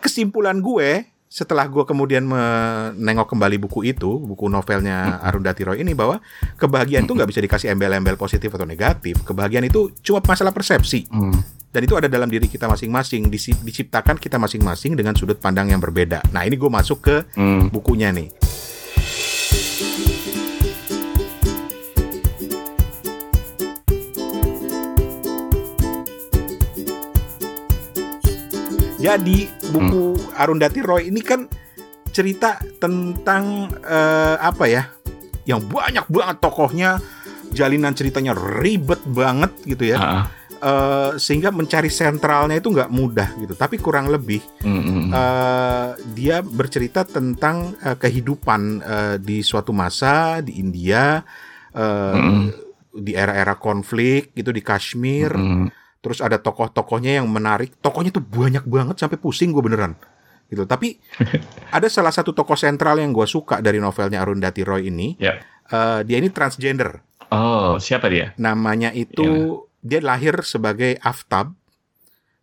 Kesimpulan 0.03 0.59
gue 0.59 1.12
setelah 1.33 1.65
gue 1.65 1.81
kemudian 1.81 2.29
menengok 2.29 3.33
kembali 3.33 3.57
buku 3.65 3.89
itu, 3.89 4.21
buku 4.21 4.45
novelnya 4.53 5.17
Arundhati 5.25 5.65
Roy 5.65 5.81
ini 5.81 5.97
bahwa 5.97 6.21
kebahagiaan 6.61 7.09
itu 7.09 7.17
nggak 7.17 7.25
bisa 7.25 7.41
dikasih 7.41 7.73
embel-embel 7.73 8.21
positif 8.21 8.53
atau 8.53 8.69
negatif. 8.69 9.25
Kebahagiaan 9.25 9.65
itu 9.65 9.89
cuma 10.05 10.21
masalah 10.21 10.53
persepsi. 10.53 11.09
Hmm. 11.09 11.33
Dan 11.73 11.89
itu 11.89 11.97
ada 11.97 12.05
dalam 12.05 12.29
diri 12.29 12.45
kita 12.45 12.69
masing-masing, 12.69 13.33
diciptakan 13.65 14.21
kita 14.21 14.37
masing-masing 14.37 14.93
dengan 14.93 15.17
sudut 15.17 15.41
pandang 15.41 15.73
yang 15.73 15.81
berbeda. 15.81 16.21
Nah 16.29 16.45
ini 16.45 16.53
gue 16.53 16.69
masuk 16.69 17.01
ke 17.01 17.15
hmm. 17.33 17.73
bukunya 17.73 18.13
nih. 18.13 18.29
Jadi 29.03 29.51
buku 29.75 30.15
hmm. 30.15 30.39
Arundhati 30.39 30.79
Roy 30.79 31.11
ini 31.11 31.19
kan 31.19 31.43
cerita 32.15 32.55
tentang 32.79 33.67
uh, 33.83 34.39
apa 34.39 34.63
ya? 34.71 34.87
Yang 35.43 35.67
banyak 35.67 36.05
banget 36.07 36.37
tokohnya 36.39 37.03
jalinan 37.51 37.91
ceritanya 37.91 38.31
ribet 38.31 39.03
banget 39.03 39.51
gitu 39.67 39.91
ya. 39.91 39.99
Ah, 39.99 40.25
Eh, 40.63 41.19
sehingga 41.19 41.51
mencari 41.51 41.91
sentralnya 41.91 42.55
itu 42.55 42.71
nggak 42.71 42.87
mudah 42.87 43.35
gitu. 43.35 43.51
Tapi 43.51 43.75
kurang 43.83 44.07
lebih 44.07 44.39
mm, 44.63 44.71
mm, 44.71 44.79
mm. 44.79 45.09
eh, 45.11 45.89
dia 46.15 46.39
bercerita 46.39 47.03
tentang 47.03 47.75
eh, 47.83 47.99
kehidupan 47.99 48.61
eh, 48.79 49.15
di 49.19 49.43
suatu 49.43 49.75
masa 49.75 50.39
di 50.39 50.63
India 50.63 51.19
eh, 51.75 52.15
Mm. 52.15 52.47
di 52.95 53.11
era-era 53.11 53.59
konflik 53.59 54.31
gitu 54.31 54.55
di 54.55 54.63
Kashmir. 54.63 55.35
Mm, 55.35 55.67
Terus 56.03 56.19
ada 56.19 56.35
tokoh-tokohnya 56.35 57.23
yang 57.23 57.31
menarik. 57.31 57.79
Tokohnya 57.79 58.11
tuh 58.11 58.19
banyak 58.19 58.67
banget 58.67 58.99
sampai 58.99 59.15
pusing 59.15 59.55
gue 59.55 59.63
beneran. 59.63 59.95
Gitu. 60.51 60.67
Tapi 60.67 60.99
ada 61.77 61.87
salah 61.87 62.11
satu 62.11 62.35
tokoh 62.35 62.59
sentral 62.59 62.99
yang 62.99 63.15
gue 63.15 63.23
suka 63.23 63.63
dari 63.63 63.79
novelnya 63.79 64.19
Arundhati 64.19 64.67
Roy 64.67 64.91
ini. 64.91 65.15
Ya. 65.15 65.39
Eh, 65.71 65.99
dia 66.03 66.19
ini 66.19 66.27
transgender. 66.27 66.99
Oh, 67.33 67.79
siapa 67.79 68.11
dia? 68.11 68.35
Namanya 68.35 68.91
itu 68.93 69.63
dia 69.81 70.03
lahir 70.03 70.37
sebagai 70.45 71.01
Aftab, 71.01 71.55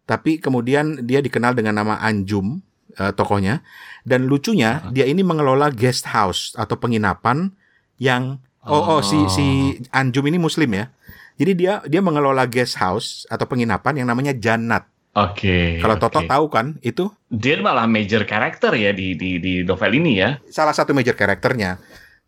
tapi 0.02 0.42
kemudian 0.42 1.06
dia 1.06 1.22
dikenal 1.22 1.54
dengan 1.54 1.78
nama 1.78 2.02
Anjum 2.02 2.58
eh, 2.98 3.12
tokohnya. 3.14 3.62
Dan 4.02 4.26
lucunya 4.26 4.88
dia 4.90 5.06
ini 5.06 5.20
mengelola 5.22 5.70
guest 5.70 6.10
house 6.10 6.56
atau 6.56 6.74
penginapan 6.80 7.52
yang 8.00 8.40
oh 8.64 8.98
oh 8.98 9.00
si 9.04 9.20
si 9.30 9.76
Anjum 9.92 10.26
ini 10.26 10.40
Muslim 10.40 10.74
ya. 10.74 10.90
Jadi 11.40 11.52
dia 11.56 11.80
dia 11.88 12.04
mengelola 12.04 12.44
guest 12.44 12.76
house 12.76 13.25
atau 13.26 13.49
penginapan 13.49 14.04
yang 14.04 14.09
namanya 14.12 14.37
Jannat. 14.37 14.85
Oke. 15.16 15.80
Kalau 15.80 15.97
oke. 15.97 16.02
Toto 16.04 16.20
tahu 16.23 16.44
kan 16.52 16.76
itu 16.85 17.09
Dia 17.26 17.56
malah 17.59 17.88
major 17.88 18.23
karakter 18.23 18.76
ya 18.76 18.92
di 18.92 19.16
di 19.16 19.40
di 19.40 19.64
novel 19.64 19.97
ini 19.97 20.20
ya. 20.20 20.37
salah 20.52 20.76
satu 20.76 20.92
major 20.92 21.16
karakternya. 21.16 21.80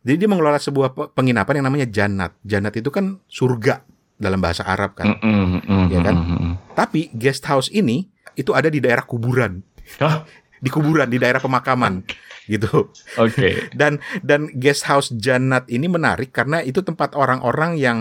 Jadi 0.02 0.16
dia 0.16 0.26
mengelola 0.26 0.58
sebuah 0.58 0.88
pe- 0.96 1.10
penginapan 1.12 1.60
yang 1.60 1.66
namanya 1.68 1.86
Jannat. 1.86 2.34
Jannat 2.42 2.74
itu 2.74 2.88
kan 2.88 3.20
surga 3.28 3.84
dalam 4.16 4.40
bahasa 4.40 4.64
Arab 4.64 4.96
kan. 4.96 5.14
Mm, 5.20 5.20
mm, 5.20 5.60
mm, 5.62 5.86
Iya 5.92 6.00
kan? 6.02 6.14
mm, 6.16 6.24
mm, 6.26 6.38
mm. 6.40 6.52
Tapi 6.74 7.00
guest 7.12 7.44
house 7.46 7.68
ini 7.68 8.08
itu 8.34 8.50
ada 8.50 8.72
di 8.72 8.80
daerah 8.80 9.04
kuburan, 9.04 9.60
Hah? 10.00 10.24
di 10.56 10.72
kuburan 10.72 11.06
di 11.06 11.20
daerah 11.20 11.38
pemakaman 11.38 12.00
gitu. 12.48 12.90
Oke. 13.14 13.68
Dan 13.76 14.00
dan 14.24 14.50
guest 14.56 14.88
house 14.88 15.12
Jannat 15.14 15.68
ini 15.68 15.86
menarik 15.86 16.32
karena 16.32 16.64
itu 16.64 16.82
tempat 16.82 17.14
orang-orang 17.14 17.76
yang 17.78 17.98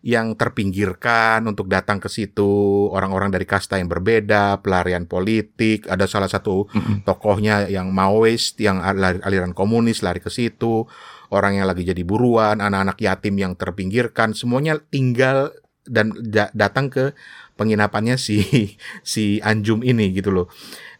yang 0.00 0.32
terpinggirkan 0.32 1.44
untuk 1.44 1.68
datang 1.68 2.00
ke 2.00 2.08
situ, 2.08 2.88
orang-orang 2.88 3.28
dari 3.28 3.44
kasta 3.44 3.76
yang 3.76 3.92
berbeda, 3.92 4.64
pelarian 4.64 5.04
politik, 5.04 5.84
ada 5.92 6.08
salah 6.08 6.28
satu 6.28 6.64
tokohnya 7.04 7.68
yang 7.68 7.92
Maoist 7.92 8.56
yang 8.64 8.80
al- 8.80 9.20
aliran 9.20 9.52
komunis 9.52 10.00
lari 10.00 10.24
ke 10.24 10.32
situ, 10.32 10.88
orang 11.28 11.60
yang 11.60 11.68
lagi 11.68 11.84
jadi 11.84 12.00
buruan, 12.00 12.64
anak-anak 12.64 12.96
yatim 12.96 13.36
yang 13.36 13.52
terpinggirkan, 13.60 14.32
semuanya 14.32 14.80
tinggal 14.88 15.52
dan 15.84 16.16
da- 16.16 16.52
datang 16.56 16.88
ke 16.88 17.12
penginapannya 17.60 18.16
si 18.16 18.40
si 19.04 19.36
Anjum 19.44 19.84
ini 19.84 20.16
gitu 20.16 20.32
loh. 20.32 20.46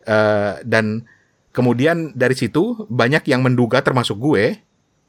Eh, 0.04 0.60
dan 0.68 1.08
kemudian 1.56 2.12
dari 2.12 2.36
situ 2.36 2.84
banyak 2.92 3.24
yang 3.32 3.40
menduga 3.40 3.80
termasuk 3.80 4.20
gue 4.20 4.60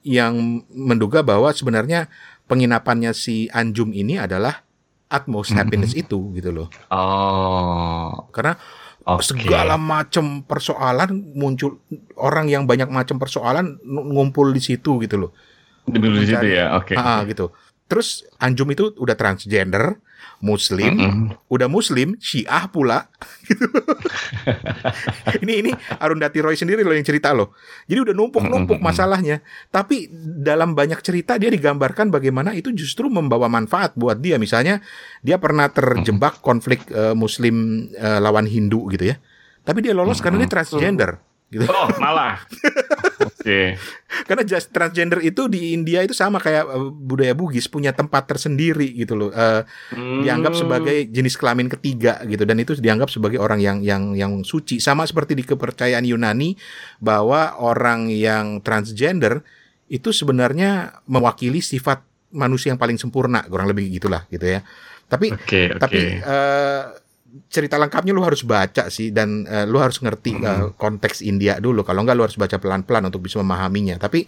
yang 0.01 0.65
menduga 0.73 1.21
bahwa 1.21 1.53
sebenarnya 1.53 2.09
penginapannya 2.51 3.15
si 3.15 3.47
Anjum 3.47 3.95
ini 3.95 4.19
adalah 4.19 4.67
utmost 5.07 5.55
Mhm. 5.55 5.57
happiness 5.63 5.93
itu 5.95 6.19
gitu 6.35 6.51
loh. 6.51 6.67
Oh. 6.91 8.27
Karena 8.35 8.59
Oke. 9.07 9.23
segala 9.23 9.79
macam 9.79 10.43
persoalan 10.43 11.31
muncul 11.31 11.79
orang 12.19 12.51
yang 12.51 12.67
banyak 12.67 12.91
macam 12.91 13.15
persoalan 13.15 13.79
ngumpul 13.87 14.51
di 14.51 14.59
situ 14.59 14.99
gitu 14.99 15.15
loh. 15.15 15.31
Di 15.87 15.95
di 15.97 16.27
situ 16.27 16.47
ya. 16.51 16.75
Oke. 16.75 16.99
Ah, 16.99 17.19
ah, 17.19 17.19
gitu. 17.23 17.55
Terus 17.91 18.23
Anjum 18.39 18.71
itu 18.71 18.95
udah 18.95 19.19
transgender, 19.19 19.99
muslim, 20.39 20.95
Mm-mm. 20.95 21.35
udah 21.51 21.67
muslim, 21.67 22.15
Syiah 22.23 22.71
pula. 22.71 23.11
Gitu. 23.51 23.67
ini 25.43 25.59
ini 25.59 25.71
Arundhati 25.99 26.39
Roy 26.39 26.55
sendiri 26.55 26.87
loh 26.87 26.95
yang 26.95 27.03
cerita 27.03 27.35
loh. 27.35 27.51
Jadi 27.83 27.99
udah 27.99 28.15
numpuk-numpuk 28.15 28.79
masalahnya. 28.79 29.43
Tapi 29.67 30.07
dalam 30.39 30.71
banyak 30.71 31.03
cerita 31.03 31.35
dia 31.35 31.51
digambarkan 31.51 32.07
bagaimana 32.07 32.55
itu 32.55 32.71
justru 32.71 33.11
membawa 33.11 33.51
manfaat 33.51 33.91
buat 33.99 34.23
dia. 34.23 34.39
Misalnya 34.39 34.79
dia 35.19 35.35
pernah 35.35 35.67
terjebak 35.67 36.39
konflik 36.39 36.87
eh, 36.95 37.11
muslim 37.11 37.87
eh, 37.91 38.19
lawan 38.23 38.47
Hindu 38.47 38.87
gitu 38.87 39.11
ya. 39.11 39.19
Tapi 39.67 39.83
dia 39.83 39.91
lolos 39.91 40.23
karena 40.23 40.47
dia 40.47 40.49
transgender 40.49 41.19
gitu. 41.51 41.67
Oh, 41.67 41.91
malah. 41.99 42.39
Oke. 43.41 43.75
Karena 44.23 44.43
just 44.45 44.69
transgender 44.69 45.17
itu 45.19 45.49
di 45.49 45.73
India 45.73 45.99
itu 45.99 46.13
sama 46.13 46.37
kayak 46.37 46.63
eh, 46.63 46.89
budaya 46.93 47.33
Bugis 47.33 47.65
punya 47.65 47.89
tempat 47.89 48.29
tersendiri 48.29 48.93
gitu 48.93 49.17
loh. 49.17 49.29
Dianggap 50.21 50.53
Hmm. 50.53 50.61
sebagai 50.61 51.09
jenis 51.09 51.35
kelamin 51.35 51.67
ketiga 51.67 52.21
gitu 52.23 52.45
dan 52.45 52.61
itu 52.61 52.77
dianggap 52.77 53.09
sebagai 53.09 53.41
orang 53.41 53.57
yang 53.57 53.81
yang 53.81 54.13
yang 54.13 54.45
suci 54.45 54.77
sama 54.77 55.03
seperti 55.03 55.33
di 55.33 55.41
kepercayaan 55.41 56.05
Yunani 56.05 56.53
bahwa 57.01 57.57
orang 57.57 58.07
yang 58.07 58.61
transgender 58.61 59.41
itu 59.89 60.13
sebenarnya 60.13 61.01
mewakili 61.03 61.59
sifat 61.59 62.05
manusia 62.31 62.71
yang 62.71 62.79
paling 62.79 62.95
sempurna 62.95 63.43
kurang 63.49 63.67
lebih 63.67 63.91
gitulah 63.91 64.23
gitu 64.29 64.47
ya. 64.47 64.63
Tapi 65.11 65.35
Oke, 65.35 65.75
oke. 65.75 65.81
tapi 65.81 65.99
eh, 66.21 66.81
cerita 67.47 67.79
lengkapnya 67.79 68.11
lu 68.11 68.23
harus 68.23 68.43
baca 68.43 68.91
sih 68.91 69.11
dan 69.11 69.47
eh, 69.47 69.63
lu 69.63 69.79
harus 69.79 69.99
ngerti 70.03 70.35
eh, 70.39 70.67
konteks 70.75 71.23
India 71.23 71.57
dulu. 71.57 71.83
Kalau 71.87 72.03
enggak 72.03 72.15
lu 72.19 72.23
harus 72.27 72.37
baca 72.39 72.59
pelan-pelan 72.59 73.07
untuk 73.07 73.23
bisa 73.23 73.39
memahaminya. 73.39 73.95
Tapi 73.99 74.27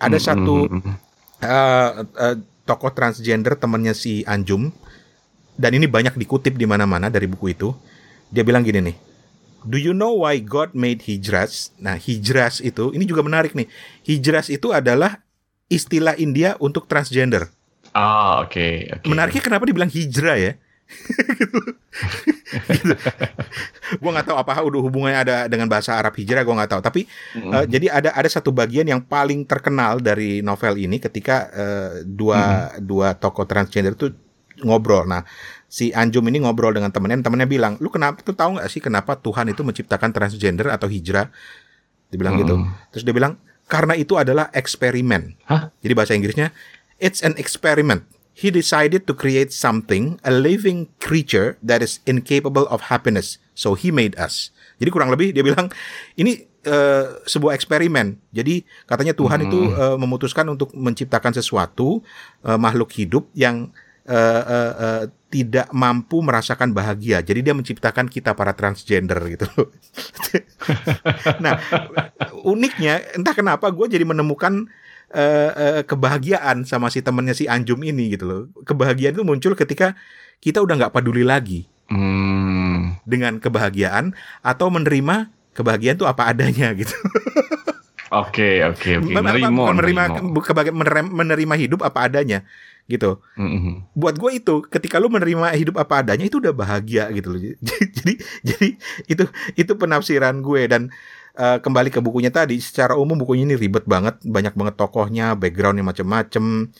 ada 0.00 0.16
Mm, 0.16 0.24
satu 0.24 0.56
mm, 0.64 0.72
mm, 0.72 0.82
mm. 0.84 0.96
eh, 1.44 1.90
eh, 2.04 2.36
tokoh 2.64 2.92
transgender 2.92 3.56
temannya 3.56 3.92
si 3.92 4.24
Anjum 4.24 4.72
dan 5.58 5.74
ini 5.74 5.90
banyak 5.90 6.14
dikutip 6.14 6.54
di 6.54 6.64
mana-mana 6.64 7.10
dari 7.10 7.26
buku 7.26 7.52
itu. 7.52 7.74
Dia 8.28 8.44
bilang 8.44 8.62
gini 8.62 8.80
nih. 8.92 8.96
Do 9.66 9.74
you 9.74 9.90
know 9.90 10.22
why 10.22 10.38
God 10.38 10.72
made 10.72 11.02
hijras? 11.04 11.74
Nah, 11.82 11.98
hijras 11.98 12.62
itu 12.62 12.94
ini 12.94 13.02
juga 13.04 13.26
menarik 13.26 13.58
nih. 13.58 13.66
Hijras 14.06 14.54
itu 14.54 14.70
adalah 14.70 15.26
istilah 15.66 16.14
India 16.14 16.54
untuk 16.62 16.86
transgender. 16.86 17.50
Ah, 17.90 18.44
oke, 18.46 18.94
oke. 18.94 19.04
Menariknya 19.10 19.42
kenapa 19.42 19.66
dibilang 19.66 19.90
hijrah 19.90 20.38
ya? 20.38 20.52
gitu. 21.38 21.58
Gue 24.00 24.10
nggak 24.10 24.26
tahu 24.26 24.38
apa 24.40 24.52
udah 24.64 24.80
hubungannya 24.80 25.20
ada 25.20 25.36
dengan 25.46 25.68
bahasa 25.68 25.96
Arab 25.96 26.16
hijrah 26.16 26.42
gue 26.44 26.54
nggak 26.56 26.70
tahu. 26.72 26.82
Tapi 26.84 27.02
Mm, 27.28 27.52
eh, 27.54 27.64
jadi 27.68 27.86
ada 27.92 28.10
ada 28.16 28.28
satu 28.28 28.50
bagian 28.50 28.88
yang 28.88 29.04
paling 29.04 29.44
terkenal 29.44 30.00
dari 30.00 30.40
novel 30.40 30.80
ini 30.80 30.96
ketika 30.96 31.48
eh, 31.52 31.90
dua 32.08 32.72
dua 32.80 33.14
tokoh 33.14 33.44
transgender 33.44 33.94
itu 33.94 34.10
ngobrol. 34.64 35.04
Nah 35.04 35.22
si 35.68 35.92
Anjum 35.92 36.24
ini 36.32 36.40
ngobrol 36.42 36.72
dengan 36.72 36.88
temennya, 36.88 37.20
temennya 37.20 37.48
bilang, 37.48 37.76
lu 37.78 37.92
kenapa 37.92 38.24
tuh 38.24 38.32
tahu 38.32 38.56
nggak 38.56 38.68
sih 38.72 38.80
kenapa 38.80 39.20
Tuhan 39.20 39.52
itu 39.52 39.60
menciptakan 39.60 40.10
transgender 40.10 40.72
atau 40.72 40.88
hijrah? 40.88 41.28
Dibilang 42.08 42.40
gitu. 42.40 42.56
Mm. 42.56 42.68
Terus 42.96 43.04
dia 43.04 43.14
bilang 43.14 43.36
karena 43.68 43.92
itu 43.92 44.16
adalah 44.16 44.48
eksperimen. 44.56 45.36
Hah? 45.44 45.68
Jadi 45.84 45.92
bahasa 45.92 46.16
Inggrisnya 46.16 46.50
it's 46.98 47.20
an 47.20 47.36
experiment. 47.36 48.04
He 48.38 48.54
decided 48.54 49.10
to 49.10 49.18
create 49.18 49.50
something, 49.50 50.22
a 50.22 50.30
living 50.30 50.86
creature 51.02 51.58
that 51.58 51.82
is 51.82 51.98
incapable 52.06 52.70
of 52.70 52.86
happiness. 52.86 53.42
So 53.58 53.74
he 53.74 53.90
made 53.90 54.14
us. 54.14 54.54
Jadi 54.78 54.94
kurang 54.94 55.10
lebih 55.10 55.34
dia 55.34 55.42
bilang 55.42 55.74
ini 56.14 56.46
eh, 56.62 57.04
sebuah 57.26 57.58
eksperimen. 57.58 58.14
Jadi 58.30 58.62
katanya 58.86 59.10
Tuhan 59.18 59.50
itu 59.50 59.74
eh, 59.74 59.98
memutuskan 59.98 60.46
untuk 60.54 60.70
menciptakan 60.70 61.34
sesuatu 61.34 61.98
eh, 62.46 62.54
makhluk 62.54 62.94
hidup 62.94 63.26
yang 63.34 63.74
eh, 64.06 64.42
eh, 64.46 64.72
eh, 64.78 65.04
tidak 65.28 65.68
mampu 65.74 66.22
merasakan 66.22 66.72
bahagia. 66.72 67.20
Jadi 67.20 67.42
dia 67.42 67.58
menciptakan 67.58 68.06
kita 68.06 68.32
para 68.38 68.54
transgender 68.54 69.18
gitu. 69.28 69.50
nah 71.44 71.58
uniknya 72.46 73.02
entah 73.18 73.34
kenapa 73.34 73.68
gue 73.74 73.86
jadi 73.90 74.06
menemukan 74.06 74.70
eh, 75.10 75.50
eh, 75.52 75.80
kebahagiaan 75.84 76.64
sama 76.64 76.88
si 76.88 77.00
temennya 77.00 77.32
si 77.32 77.48
Anjum 77.48 77.80
ini 77.80 78.12
gitu 78.12 78.24
loh. 78.24 78.42
Kebahagiaan 78.64 79.16
itu 79.16 79.24
muncul 79.24 79.56
ketika 79.56 79.96
kita 80.38 80.60
udah 80.60 80.76
nggak 80.76 80.94
peduli 80.94 81.24
lagi 81.24 81.66
Hmm. 81.88 83.00
dengan 83.08 83.40
kebahagiaan 83.40 84.12
atau 84.44 84.68
menerima 84.68 85.32
kebahagiaan 85.56 85.96
itu 85.96 86.04
apa 86.04 86.28
adanya 86.28 86.68
gitu. 86.80 86.92
Oke, 88.08 88.64
oke, 88.64 89.04
oke. 89.04 89.08
Menerima, 89.08 89.48
menerima 89.52 90.04
menerima. 91.12 91.54
hidup 91.60 91.80
apa 91.84 92.08
adanya 92.08 92.44
gitu. 92.88 93.20
Mm, 93.36 93.48
mm. 93.52 93.74
Buat 93.92 94.16
gue 94.16 94.40
itu 94.40 94.64
ketika 94.64 94.96
lu 94.96 95.12
menerima 95.12 95.52
hidup 95.52 95.76
apa 95.76 96.00
adanya 96.00 96.24
itu 96.24 96.40
udah 96.40 96.56
bahagia 96.56 97.12
gitu 97.12 97.36
loh. 97.36 97.40
Jadi 98.00 98.12
jadi 98.40 98.68
itu 99.04 99.24
itu 99.60 99.72
penafsiran 99.76 100.40
gue 100.40 100.62
dan 100.64 100.88
eh, 101.38 101.58
kembali 101.62 101.94
ke 101.94 102.02
bukunya 102.02 102.34
tadi 102.34 102.58
secara 102.58 102.98
umum 102.98 103.14
bukunya 103.14 103.46
ini 103.46 103.54
ribet 103.54 103.86
banget, 103.86 104.18
banyak 104.26 104.58
banget 104.58 104.74
tokohnya, 104.74 105.38
backgroundnya 105.38 105.86
macem-macem. 105.86 106.74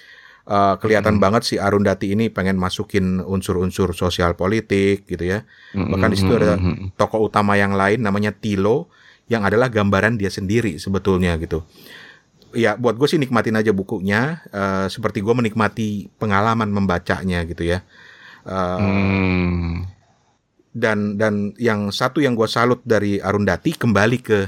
Eh, 0.48 0.74
kelihatan 0.80 1.20
banget 1.20 1.44
si 1.44 1.54
Arundhati 1.60 2.16
ini 2.16 2.32
pengen 2.32 2.56
masukin 2.56 3.20
unsur-unsur 3.20 3.92
sosial 3.92 4.32
politik 4.32 5.04
gitu 5.04 5.22
ya. 5.22 5.44
Mm, 5.76 5.92
Bahkan 5.92 6.08
di 6.08 6.16
situ 6.18 6.32
ada 6.34 6.56
tokoh 6.96 7.28
utama 7.28 7.54
yang 7.60 7.76
lain 7.76 8.00
namanya 8.00 8.32
Tilo 8.32 8.88
yang 9.28 9.44
adalah 9.44 9.68
gambaran 9.68 10.16
dia 10.16 10.32
sendiri 10.32 10.80
sebetulnya 10.80 11.36
gitu. 11.36 11.62
ya 12.56 12.80
buat 12.80 12.96
gue 12.96 13.04
sih 13.04 13.20
nikmatin 13.20 13.60
aja 13.60 13.76
bukunya 13.76 14.40
uh, 14.56 14.88
seperti 14.88 15.20
gue 15.20 15.36
menikmati 15.36 16.08
pengalaman 16.16 16.72
membacanya 16.72 17.44
gitu 17.44 17.60
ya 17.60 17.84
uh, 18.48 18.80
hmm. 18.80 19.97
Dan 20.78 21.18
dan 21.18 21.52
yang 21.58 21.90
satu 21.90 22.22
yang 22.22 22.38
gue 22.38 22.46
salut 22.46 22.78
dari 22.86 23.18
Arundati 23.18 23.74
kembali 23.74 24.18
ke 24.22 24.38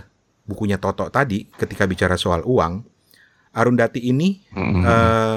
bukunya 0.46 0.78
Toto 0.78 1.10
tadi 1.10 1.50
ketika 1.50 1.84
bicara 1.90 2.14
soal 2.14 2.46
uang 2.46 2.86
Arundati 3.50 3.98
ini 3.98 4.38
hmm. 4.54 4.82
uh, 4.86 5.36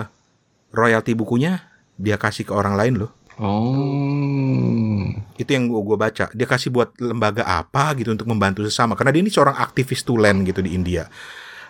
royalti 0.70 1.18
bukunya 1.18 1.66
dia 1.98 2.22
kasih 2.22 2.46
ke 2.50 2.54
orang 2.54 2.78
lain 2.78 2.96
loh 3.02 3.14
Oh, 3.42 5.10
itu 5.42 5.50
yang 5.50 5.66
gue 5.66 5.98
baca. 5.98 6.30
Dia 6.30 6.46
kasih 6.46 6.70
buat 6.70 6.94
lembaga 7.02 7.42
apa 7.42 7.98
gitu 7.98 8.14
untuk 8.14 8.30
membantu 8.30 8.62
sesama. 8.62 8.94
Karena 8.94 9.10
dia 9.10 9.26
ini 9.26 9.34
seorang 9.34 9.58
aktivis 9.58 10.06
tulen 10.06 10.46
gitu 10.46 10.62
di 10.62 10.78
India. 10.78 11.10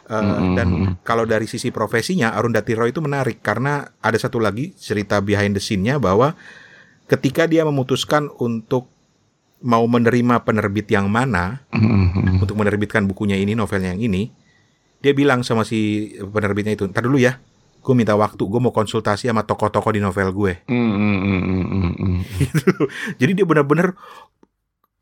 Uh, 0.04 0.20
mm-hmm. 0.20 0.56
Dan 0.60 0.70
kalau 1.08 1.24
dari 1.24 1.48
sisi 1.48 1.72
profesinya, 1.72 2.36
Arundhati 2.36 2.76
Roy 2.76 2.92
itu 2.92 3.00
menarik 3.00 3.40
karena 3.40 3.88
ada 4.04 4.20
satu 4.20 4.44
lagi 4.44 4.76
cerita 4.76 5.24
behind 5.24 5.56
the 5.56 5.64
scene-nya 5.64 6.04
bahwa 6.04 6.36
ketika 7.08 7.48
dia 7.48 7.64
memutuskan 7.64 8.28
untuk 8.44 8.92
mau 9.64 9.88
menerima 9.88 10.44
penerbit 10.44 10.92
yang 10.92 11.08
mana 11.08 11.64
mm-hmm. 11.72 12.44
untuk 12.44 12.60
menerbitkan 12.60 13.08
bukunya 13.08 13.40
ini, 13.40 13.56
novelnya 13.56 13.96
yang 13.96 14.04
ini, 14.04 14.30
dia 15.00 15.16
bilang 15.16 15.42
sama 15.42 15.64
si 15.64 16.12
penerbitnya 16.20 16.76
itu, 16.76 16.84
"Entar 16.84 17.08
dulu 17.08 17.16
ya, 17.16 17.40
gue 17.80 17.94
minta 17.96 18.14
waktu, 18.14 18.44
gue 18.44 18.60
mau 18.60 18.76
konsultasi 18.76 19.32
sama 19.32 19.48
tokoh-tokoh 19.48 19.96
di 19.96 20.04
novel 20.04 20.36
gue." 20.36 20.54
Mm-hmm. 20.68 22.12
gitu. 22.44 22.72
Jadi 23.24 23.32
dia 23.40 23.46
benar-benar 23.48 23.96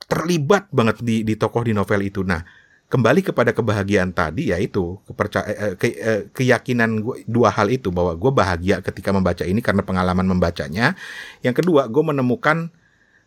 terlibat 0.06 0.70
banget 0.70 1.02
di 1.02 1.26
di 1.26 1.34
tokoh 1.34 1.66
di 1.66 1.74
novel 1.74 2.06
itu. 2.06 2.22
Nah, 2.22 2.46
kembali 2.92 3.24
kepada 3.24 3.56
kebahagiaan 3.56 4.12
tadi 4.12 4.52
yaitu 4.52 5.00
kepercaya 5.08 5.48
eh, 5.48 5.56
eh, 5.56 5.74
ke, 5.80 5.88
eh, 5.96 6.22
keyakinan 6.36 7.00
gue 7.00 7.24
dua 7.24 7.48
hal 7.48 7.72
itu 7.72 7.88
bahwa 7.88 8.12
gue 8.20 8.32
bahagia 8.36 8.84
ketika 8.84 9.16
membaca 9.16 9.48
ini 9.48 9.64
karena 9.64 9.80
pengalaman 9.80 10.28
membacanya 10.28 11.00
yang 11.40 11.56
kedua 11.56 11.88
gue 11.88 12.04
menemukan 12.04 12.68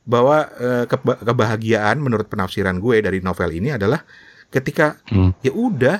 bahwa 0.04 0.48
eh, 0.60 0.84
kebahagiaan 1.24 1.96
menurut 1.96 2.28
penafsiran 2.28 2.76
gue 2.76 3.00
dari 3.00 3.24
novel 3.24 3.50
ini 3.56 3.72
adalah 3.72 4.04
ketika 4.52 5.00
hmm. 5.08 5.40
ya 5.40 5.52
udah 5.52 5.98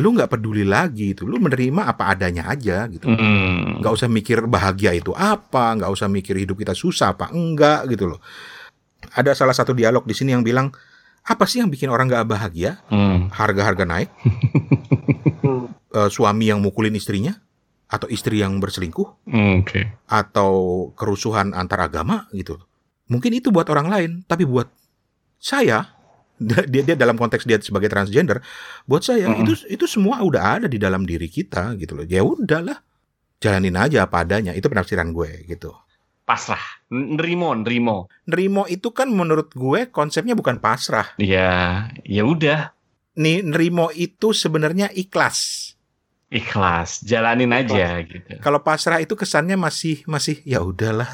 lu 0.00 0.16
nggak 0.16 0.32
peduli 0.32 0.64
lagi 0.64 1.12
itu 1.12 1.28
lu 1.28 1.36
menerima 1.36 1.84
apa 1.84 2.16
adanya 2.16 2.48
aja 2.48 2.88
gitu 2.88 3.12
hmm. 3.12 3.84
nggak 3.84 3.92
usah 3.92 4.08
mikir 4.08 4.48
bahagia 4.48 4.96
itu 4.96 5.12
apa 5.12 5.76
nggak 5.76 5.92
usah 5.92 6.08
mikir 6.08 6.32
hidup 6.40 6.56
kita 6.56 6.72
susah 6.72 7.12
apa 7.12 7.28
enggak 7.28 7.92
gitu 7.92 8.16
loh 8.16 8.20
ada 9.12 9.36
salah 9.36 9.52
satu 9.52 9.76
dialog 9.76 10.08
di 10.08 10.16
sini 10.16 10.32
yang 10.32 10.40
bilang 10.40 10.72
apa 11.22 11.46
sih 11.46 11.62
yang 11.62 11.70
bikin 11.70 11.86
orang 11.86 12.10
gak 12.10 12.26
bahagia? 12.26 12.82
Hmm. 12.90 13.30
Harga-harga 13.30 13.86
naik, 13.86 14.10
uh, 15.94 16.10
suami 16.10 16.50
yang 16.50 16.58
mukulin 16.58 16.98
istrinya, 16.98 17.38
atau 17.86 18.10
istri 18.10 18.42
yang 18.42 18.58
berselingkuh, 18.58 19.30
hmm, 19.30 19.62
okay. 19.62 19.94
atau 20.10 20.90
kerusuhan 20.98 21.54
antar 21.54 21.86
agama 21.86 22.26
gitu. 22.34 22.58
Mungkin 23.12 23.36
itu 23.36 23.52
buat 23.52 23.68
orang 23.68 23.92
lain, 23.92 24.10
tapi 24.24 24.48
buat 24.48 24.72
saya, 25.36 25.92
dia 26.72 26.80
dia 26.80 26.96
dalam 26.96 27.20
konteks 27.20 27.44
dia 27.44 27.60
sebagai 27.60 27.92
transgender, 27.92 28.40
buat 28.88 29.04
saya 29.04 29.28
-hmm. 29.28 29.44
itu 29.44 29.52
itu 29.68 29.84
semua 29.84 30.24
udah 30.24 30.56
ada 30.56 30.66
di 30.66 30.80
dalam 30.80 31.04
diri 31.04 31.28
kita 31.28 31.76
gitu 31.76 32.00
loh. 32.00 32.08
Ya 32.08 32.24
udahlah, 32.24 32.80
jalanin 33.44 33.76
aja 33.76 34.08
apa 34.08 34.24
adanya. 34.24 34.56
Itu 34.56 34.72
penafsiran 34.72 35.12
gue 35.12 35.44
gitu 35.44 35.76
pasrah. 36.32 36.64
Nerimo, 36.88 37.52
nerimo. 37.52 38.08
Nerimo 38.24 38.64
itu 38.70 38.88
kan 38.94 39.10
menurut 39.12 39.52
gue 39.52 39.92
konsepnya 39.92 40.32
bukan 40.32 40.62
pasrah. 40.62 41.12
Iya, 41.20 41.92
ya 42.06 42.22
udah. 42.24 42.72
Nih, 43.20 43.44
nerimo 43.44 43.92
itu 43.92 44.32
sebenarnya 44.32 44.88
ikhlas. 44.96 45.70
Ikhlas, 46.32 47.04
jalanin 47.04 47.52
aja 47.52 48.00
gitu. 48.00 48.40
Kalau 48.40 48.64
pasrah 48.64 49.04
itu 49.04 49.12
kesannya 49.12 49.60
masih 49.60 50.00
masih 50.08 50.40
ya 50.48 50.64
udahlah. 50.64 51.10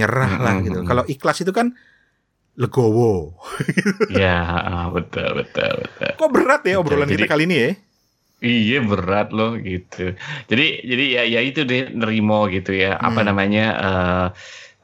Nyerah 0.00 0.32
lah 0.40 0.54
gitu. 0.64 0.80
Kalau 0.88 1.04
ikhlas 1.04 1.44
itu 1.44 1.52
kan 1.52 1.76
legowo. 2.56 3.36
ya, 4.22 4.88
betul, 4.90 5.44
betul, 5.44 5.72
betul. 5.86 6.12
Kok 6.16 6.30
berat 6.32 6.62
ya 6.66 6.76
obrolan 6.80 7.08
Jadi, 7.08 7.14
kita 7.20 7.26
kali 7.28 7.44
ini 7.46 7.56
ya? 7.56 7.70
Iya 8.40 8.78
berat 8.88 9.36
loh 9.36 9.52
gitu. 9.60 10.16
Jadi 10.48 10.66
jadi 10.88 11.04
ya 11.20 11.22
ya 11.28 11.40
itu 11.44 11.68
deh 11.68 11.92
nerimo 11.92 12.48
gitu 12.48 12.72
ya. 12.72 12.96
Hmm. 12.96 13.12
Apa 13.12 13.20
namanya 13.20 13.66
uh, 13.76 14.26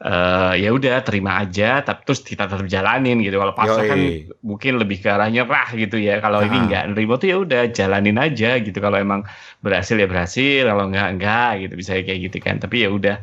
uh, 0.05 0.53
ya 0.53 0.69
udah 0.69 1.01
terima 1.01 1.41
aja 1.41 1.81
tapi 1.81 2.05
terus 2.05 2.21
kita 2.21 2.45
tetap 2.45 2.69
jalanin 2.69 3.17
gitu. 3.25 3.41
Kalau 3.41 3.57
pasrah 3.57 3.89
kan 3.89 3.97
mungkin 4.45 4.77
lebih 4.77 5.01
ke 5.01 5.09
arah 5.09 5.25
nyerah 5.33 5.73
gitu 5.73 5.97
ya. 5.97 6.21
Kalau 6.21 6.45
nah. 6.45 6.47
ini 6.49 6.57
enggak 6.69 6.83
nerimo 6.93 7.17
tuh 7.17 7.27
ya 7.33 7.37
udah 7.41 7.61
jalanin 7.73 8.17
aja 8.21 8.61
gitu. 8.61 8.77
Kalau 8.77 8.97
emang 9.01 9.25
berhasil 9.65 9.97
ya 9.97 10.05
berhasil, 10.05 10.61
kalau 10.61 10.93
enggak 10.93 11.17
enggak 11.17 11.51
gitu 11.65 11.73
bisa 11.81 11.97
kayak 11.97 12.29
gitu 12.29 12.37
kan. 12.37 12.61
Tapi 12.61 12.85
ya 12.85 12.93
udah 12.93 13.17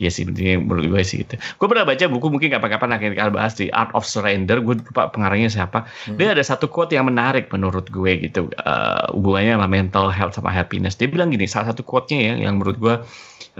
Iya 0.00 0.08
sih, 0.08 0.24
menurut 0.24 0.88
gue 0.88 1.02
sih 1.04 1.22
gitu. 1.22 1.36
Gue 1.60 1.68
pernah 1.68 1.84
baca 1.84 2.00
buku 2.08 2.26
mungkin 2.32 2.48
kapan-kapan 2.48 2.96
akan 2.96 3.08
kita 3.12 3.30
bahas 3.30 3.54
di 3.54 3.68
Art 3.70 3.92
of 3.92 4.08
Surrender. 4.08 4.58
Gue 4.64 4.80
lupa 4.80 5.12
pengarangnya 5.12 5.52
siapa. 5.52 5.84
Hmm. 6.08 6.16
Dia 6.16 6.32
ada 6.32 6.42
satu 6.42 6.66
quote 6.66 6.96
yang 6.96 7.06
menarik 7.06 7.52
menurut 7.52 7.86
gue 7.92 8.24
gitu. 8.24 8.48
Uh, 8.64 9.04
hubungannya 9.12 9.54
sama 9.60 9.68
mental 9.68 10.06
health 10.08 10.34
sama 10.34 10.50
happiness. 10.50 10.96
Dia 10.96 11.06
bilang 11.06 11.30
gini, 11.30 11.44
salah 11.44 11.70
satu 11.70 11.84
quote-nya 11.84 12.18
ya 12.18 12.34
yang 12.48 12.58
menurut 12.58 12.80
gue 12.80 12.94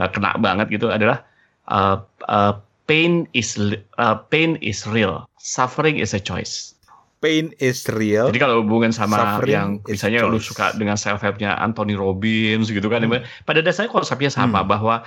uh, 0.00 0.08
kena 0.10 0.34
banget 0.40 0.72
gitu 0.72 0.88
adalah 0.88 1.22
uh, 1.68 2.00
uh, 2.26 2.58
pain 2.90 3.28
is 3.36 3.54
uh, 4.00 4.16
pain 4.32 4.58
is 4.64 4.88
real, 4.88 5.28
suffering 5.38 6.00
is 6.00 6.16
a 6.16 6.20
choice. 6.20 6.74
Pain 7.22 7.54
is 7.62 7.86
real. 7.86 8.26
Jadi 8.34 8.42
kalau 8.42 8.66
hubungan 8.66 8.90
sama 8.90 9.38
yang 9.46 9.78
misalnya 9.86 10.26
lu 10.26 10.42
suka 10.42 10.74
dengan 10.74 10.98
self 10.98 11.22
helpnya 11.22 11.54
Anthony 11.54 11.94
Robbins 11.94 12.66
gitu 12.66 12.90
kan, 12.90 13.06
hmm. 13.06 13.22
pada 13.46 13.62
dasarnya 13.62 13.94
konsepnya 13.94 14.26
sama 14.26 14.66
hmm. 14.66 14.66
bahwa 14.66 15.06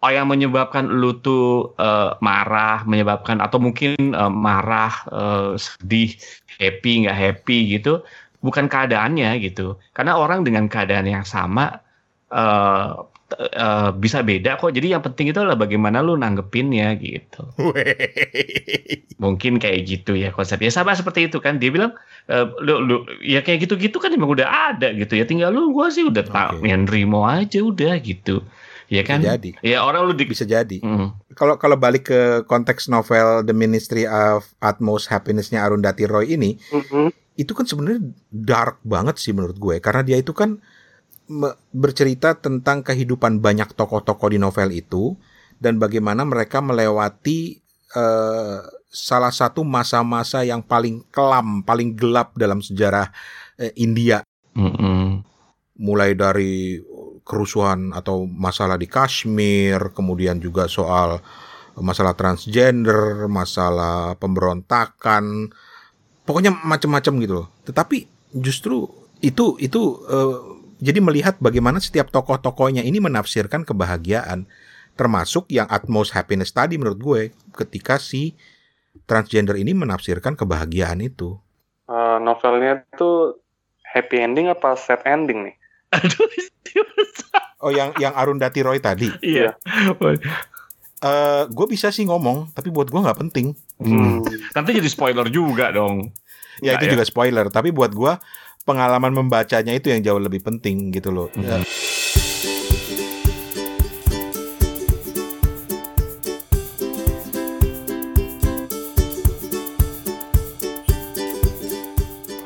oh 0.00 0.10
yang 0.10 0.32
menyebabkan 0.32 0.88
lu 0.88 1.12
tuh 1.20 1.76
uh, 1.76 2.16
marah, 2.24 2.80
menyebabkan 2.88 3.40
atau 3.44 3.60
mungkin 3.60 4.16
uh, 4.16 4.32
marah, 4.32 4.92
uh, 5.12 5.52
sedih, 5.60 6.16
happy 6.56 7.04
nggak 7.04 7.16
happy 7.16 7.76
gitu, 7.76 8.00
bukan 8.40 8.64
keadaannya 8.64 9.36
gitu. 9.44 9.76
Karena 9.92 10.16
orang 10.16 10.48
dengan 10.48 10.72
keadaan 10.72 11.04
yang 11.04 11.24
sama 11.28 11.84
uh, 12.32 13.04
uh, 13.36 13.90
bisa 13.92 14.24
beda 14.24 14.56
kok. 14.56 14.72
Jadi 14.72 14.96
yang 14.96 15.04
penting 15.04 15.30
itu 15.30 15.38
adalah 15.38 15.60
bagaimana 15.60 16.00
lu 16.00 16.16
nanggepinnya 16.16 16.96
gitu. 16.96 17.44
Mungkin 19.20 19.60
kayak 19.60 19.84
gitu 19.84 20.16
ya 20.16 20.32
konsepnya 20.32 20.72
sama 20.72 20.96
seperti 20.96 21.28
itu 21.28 21.44
kan. 21.44 21.60
Dia 21.60 21.68
bilang 21.68 21.92
uh, 22.32 22.48
lu, 22.64 22.80
lu 22.88 22.96
ya 23.20 23.44
kayak 23.44 23.68
gitu-gitu 23.68 24.00
kan 24.00 24.16
emang 24.16 24.32
udah 24.32 24.48
ada 24.72 24.96
gitu 24.96 25.12
ya. 25.12 25.28
Tinggal 25.28 25.52
lu 25.52 25.76
gua 25.76 25.92
sih 25.92 26.08
udah 26.08 26.24
okay. 26.24 26.32
tak 26.32 26.48
yang 26.64 26.88
nerimo 26.88 27.28
aja 27.28 27.60
udah 27.60 28.00
gitu. 28.00 28.40
Iya 28.90 29.02
kan? 29.06 29.22
Bisa 29.22 29.38
jadi. 29.38 29.50
Ya 29.62 29.86
orang 29.86 30.10
lu 30.10 30.12
di... 30.18 30.26
bisa 30.26 30.42
jadi. 30.42 30.82
Mm. 30.82 31.14
Kalau 31.38 31.54
mm. 31.54 31.60
kalau 31.62 31.76
balik 31.78 32.10
ke 32.10 32.20
konteks 32.50 32.90
novel 32.90 33.46
The 33.46 33.54
Ministry 33.54 34.04
of 34.04 34.50
Utmost 34.58 35.08
Happiness-nya 35.14 35.62
Arundhati 35.62 36.10
Roy 36.10 36.34
ini, 36.34 36.58
mm 36.58 36.82
-hmm. 36.90 37.08
itu 37.38 37.54
kan 37.54 37.64
sebenarnya 37.70 38.02
dark 38.28 38.82
banget 38.82 39.22
sih 39.22 39.30
menurut 39.30 39.56
gue 39.56 39.78
karena 39.78 40.02
dia 40.02 40.18
itu 40.18 40.34
kan 40.34 40.58
bercerita 41.70 42.34
tentang 42.34 42.82
kehidupan 42.82 43.38
banyak 43.38 43.70
tokoh-tokoh 43.78 44.34
di 44.34 44.42
novel 44.42 44.74
itu 44.74 45.14
dan 45.62 45.78
bagaimana 45.78 46.26
mereka 46.26 46.58
melewati 46.58 47.62
uh, 47.94 48.66
salah 48.90 49.30
satu 49.30 49.62
masa-masa 49.62 50.42
yang 50.42 50.58
paling 50.58 51.06
kelam, 51.14 51.62
paling 51.62 51.94
gelap 51.94 52.34
dalam 52.34 52.58
sejarah 52.58 53.14
uh, 53.62 53.72
India. 53.78 54.26
Mm 54.58 54.72
-hmm. 54.74 55.04
Mulai 55.78 56.18
dari 56.18 56.82
kerusuhan 57.30 57.94
atau 57.94 58.26
masalah 58.26 58.74
di 58.74 58.90
Kashmir, 58.90 59.94
kemudian 59.94 60.42
juga 60.42 60.66
soal 60.66 61.22
masalah 61.78 62.18
transgender, 62.18 63.30
masalah 63.30 64.18
pemberontakan, 64.18 65.54
pokoknya 66.26 66.50
macam-macam 66.66 67.12
gitu 67.22 67.34
loh. 67.38 67.48
Tetapi 67.62 68.10
justru 68.34 68.90
itu 69.22 69.54
itu 69.62 69.80
uh, 70.10 70.58
jadi 70.82 70.98
melihat 70.98 71.38
bagaimana 71.38 71.78
setiap 71.78 72.10
tokoh-tokohnya 72.10 72.82
ini 72.82 72.98
menafsirkan 72.98 73.62
kebahagiaan, 73.62 74.50
termasuk 74.98 75.46
yang 75.52 75.70
utmost 75.70 76.10
happiness 76.16 76.50
tadi 76.50 76.80
menurut 76.80 76.98
gue 76.98 77.20
ketika 77.54 78.02
si 78.02 78.34
transgender 79.06 79.54
ini 79.54 79.70
menafsirkan 79.76 80.34
kebahagiaan 80.34 80.98
itu. 81.04 81.38
Uh, 81.86 82.18
novelnya 82.22 82.82
itu 82.90 83.38
happy 83.86 84.18
ending 84.18 84.46
apa 84.50 84.74
sad 84.74 85.02
ending 85.06 85.46
nih? 85.50 85.59
Aduh, 85.98 86.26
oh 87.66 87.70
yang 87.74 87.90
yang 87.98 88.14
Arundhati 88.14 88.62
Roy 88.62 88.78
tadi. 88.78 89.10
Iya. 89.18 89.58
Uh, 89.98 90.14
eh, 91.02 91.42
gue 91.50 91.66
bisa 91.66 91.90
sih 91.90 92.06
ngomong, 92.06 92.54
tapi 92.54 92.70
buat 92.70 92.86
gue 92.86 93.00
nggak 93.02 93.18
penting. 93.26 93.58
Hmm. 93.82 94.22
Nanti 94.54 94.70
jadi 94.70 94.86
spoiler 94.86 95.26
juga 95.26 95.74
dong. 95.74 96.14
Ya 96.62 96.78
itu 96.78 96.86
ya? 96.86 96.94
juga 96.94 97.04
spoiler, 97.08 97.50
tapi 97.50 97.74
buat 97.74 97.90
gue 97.90 98.12
pengalaman 98.62 99.10
membacanya 99.10 99.74
itu 99.74 99.90
yang 99.90 100.04
jauh 100.04 100.22
lebih 100.22 100.46
penting 100.46 100.94
gitu 100.94 101.10
loh. 101.10 101.26
Hmm. 101.34 101.42
Ya. 101.42 101.58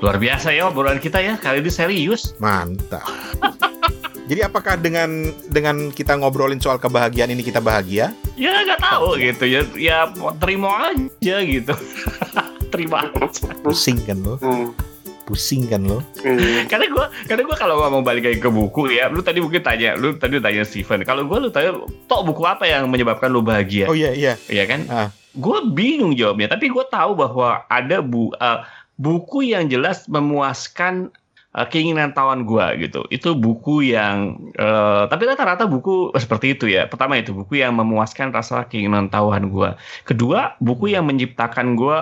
Luar 0.05 0.21
biasa 0.21 0.53
ya 0.53 0.69
obrolan 0.69 1.01
kita 1.01 1.17
ya. 1.25 1.41
Kali 1.41 1.65
ini 1.65 1.73
serius. 1.73 2.37
Mantap. 2.37 3.24
Jadi 4.25 4.41
apakah 4.41 4.81
dengan 4.81 5.09
dengan 5.53 5.93
kita 5.93 6.17
ngobrolin 6.17 6.57
soal 6.57 6.81
kebahagiaan 6.81 7.29
ini 7.29 7.45
kita 7.45 7.61
bahagia? 7.61 8.09
Ya 8.35 8.65
nggak 8.65 8.81
tahu 8.81 9.21
gitu 9.21 9.45
ya. 9.45 9.61
Ya 9.77 9.99
terima 10.41 10.89
aja 10.89 11.37
gitu. 11.45 11.75
terima 12.73 13.05
aja. 13.05 13.53
Pusing 13.61 14.01
kan 14.01 14.25
lo? 14.25 14.41
Hmm. 14.41 14.73
Pusing 15.25 15.69
kan 15.69 15.85
lo? 15.85 16.01
Hmm. 16.21 16.65
karena 16.69 16.89
gue 16.89 17.05
karena 17.25 17.43
gue 17.45 17.57
kalau 17.57 17.81
mau 17.81 18.01
balik 18.01 18.29
lagi 18.29 18.41
ke 18.41 18.49
buku 18.49 18.93
ya 18.93 19.09
lu 19.09 19.21
tadi 19.21 19.41
mungkin 19.41 19.61
tanya 19.61 19.97
lu 19.97 20.17
tadi 20.17 20.37
tanya 20.37 20.65
Steven 20.65 21.01
kalau 21.01 21.25
gue 21.25 21.39
lu 21.45 21.49
tanya 21.49 21.81
tok 22.05 22.29
buku 22.29 22.45
apa 22.45 22.65
yang 22.69 22.89
menyebabkan 22.89 23.33
lu 23.33 23.41
bahagia 23.41 23.89
Oh 23.89 23.97
iya 23.97 24.13
iya. 24.13 24.37
Iya 24.49 24.65
kan 24.65 24.81
Ah. 24.89 25.09
gue 25.33 25.59
bingung 25.73 26.13
jawabnya 26.13 26.53
tapi 26.53 26.69
gue 26.69 26.85
tahu 26.89 27.17
bahwa 27.17 27.65
ada 27.69 28.05
bu 28.05 28.37
eh, 28.37 28.59
buku 28.97 29.49
yang 29.49 29.65
jelas 29.67 30.05
memuaskan 30.07 31.09
eh, 31.55 31.67
keinginan 31.71 32.13
tawan 32.13 32.45
gue 32.45 32.67
gitu. 32.89 33.07
Itu 33.09 33.39
buku 33.39 33.95
yang 33.95 34.39
eh, 34.55 35.03
tapi 35.09 35.23
rata-rata 35.25 35.65
buku 35.71 36.15
seperti 36.19 36.59
itu 36.59 36.67
ya. 36.71 36.91
Pertama 36.91 37.19
itu 37.19 37.31
buku 37.31 37.63
yang 37.63 37.79
memuaskan 37.79 38.35
rasa 38.35 38.67
keinginan 38.67 39.09
tawan 39.09 39.49
gue 39.51 39.71
kedua 40.05 40.59
buku 40.61 40.93
yang 40.93 41.07
menciptakan 41.07 41.79
gue 41.79 41.99